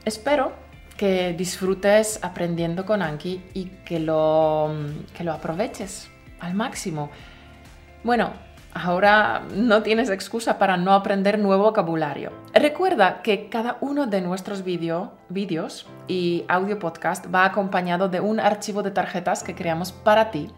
Espero 0.04 0.52
que 0.96 1.32
disfrutes 1.32 2.20
aprendiendo 2.22 2.86
con 2.86 3.02
Anki 3.02 3.42
y 3.54 3.64
que 3.84 3.98
lo, 3.98 4.70
que 5.16 5.24
lo 5.24 5.32
aproveches 5.32 6.10
al 6.38 6.54
máximo. 6.54 7.10
Bueno, 8.04 8.32
ahora 8.74 9.42
no 9.54 9.82
tienes 9.82 10.10
excusa 10.10 10.58
para 10.58 10.76
no 10.76 10.92
aprender 10.92 11.38
nuevo 11.38 11.64
vocabulario. 11.64 12.32
Recuerda 12.54 13.22
que 13.22 13.48
cada 13.48 13.78
uno 13.80 14.06
de 14.06 14.20
nuestros 14.20 14.64
vídeos 14.64 15.86
y 16.08 16.44
audio 16.48 16.78
podcast 16.78 17.26
va 17.34 17.44
acompañado 17.44 18.08
de 18.08 18.20
un 18.20 18.40
archivo 18.40 18.82
de 18.82 18.90
tarjetas 18.90 19.42
que 19.42 19.54
creamos 19.54 19.92
para 19.92 20.30
ti 20.30 20.50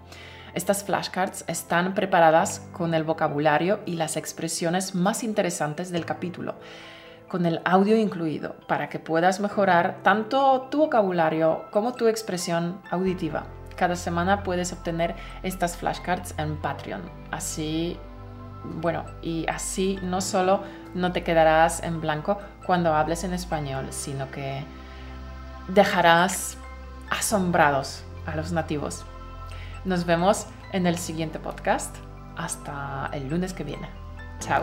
estas 0.55 0.85
flashcards 0.85 1.44
están 1.48 1.94
preparadas 1.94 2.61
con 2.72 2.92
el 2.92 3.05
vocabulario 3.05 3.81
y 3.87 3.94
las 3.94 4.18
expresiones 4.18 4.94
más 4.94 5.25
interesantes 5.25 5.90
del 5.90 6.05
capítulo, 6.05 6.57
con 7.29 7.46
el 7.46 7.62
audio 7.64 7.96
incluido, 7.96 8.57
para 8.68 8.90
que 8.90 8.98
puedas 8.98 9.40
mejorar 9.40 10.01
tanto 10.03 10.68
tu 10.70 10.79
vocabulario 10.79 11.64
como 11.70 11.94
tu 11.94 12.07
expresión 12.07 12.83
auditiva. 12.90 13.46
Cada 13.83 13.97
semana 13.97 14.45
puedes 14.45 14.73
obtener 14.73 15.16
estas 15.42 15.77
flashcards 15.77 16.37
en 16.38 16.55
Patreon. 16.55 17.03
Así, 17.33 17.99
bueno, 18.62 19.05
y 19.23 19.45
así 19.49 19.99
no 20.05 20.21
solo 20.21 20.62
no 20.95 21.11
te 21.11 21.25
quedarás 21.25 21.83
en 21.83 22.01
blanco 22.01 22.38
cuando 22.64 22.95
hables 22.95 23.25
en 23.25 23.33
español, 23.33 23.88
sino 23.90 24.31
que 24.31 24.64
dejarás 25.66 26.59
asombrados 27.11 28.05
a 28.25 28.37
los 28.37 28.53
nativos. 28.53 29.05
Nos 29.85 30.07
vemos 30.07 30.47
en 30.71 30.87
el 30.87 30.97
siguiente 30.97 31.40
podcast. 31.40 31.97
Hasta 32.37 33.11
el 33.12 33.29
lunes 33.29 33.53
que 33.53 33.64
viene. 33.64 33.88
Chao. 34.38 34.62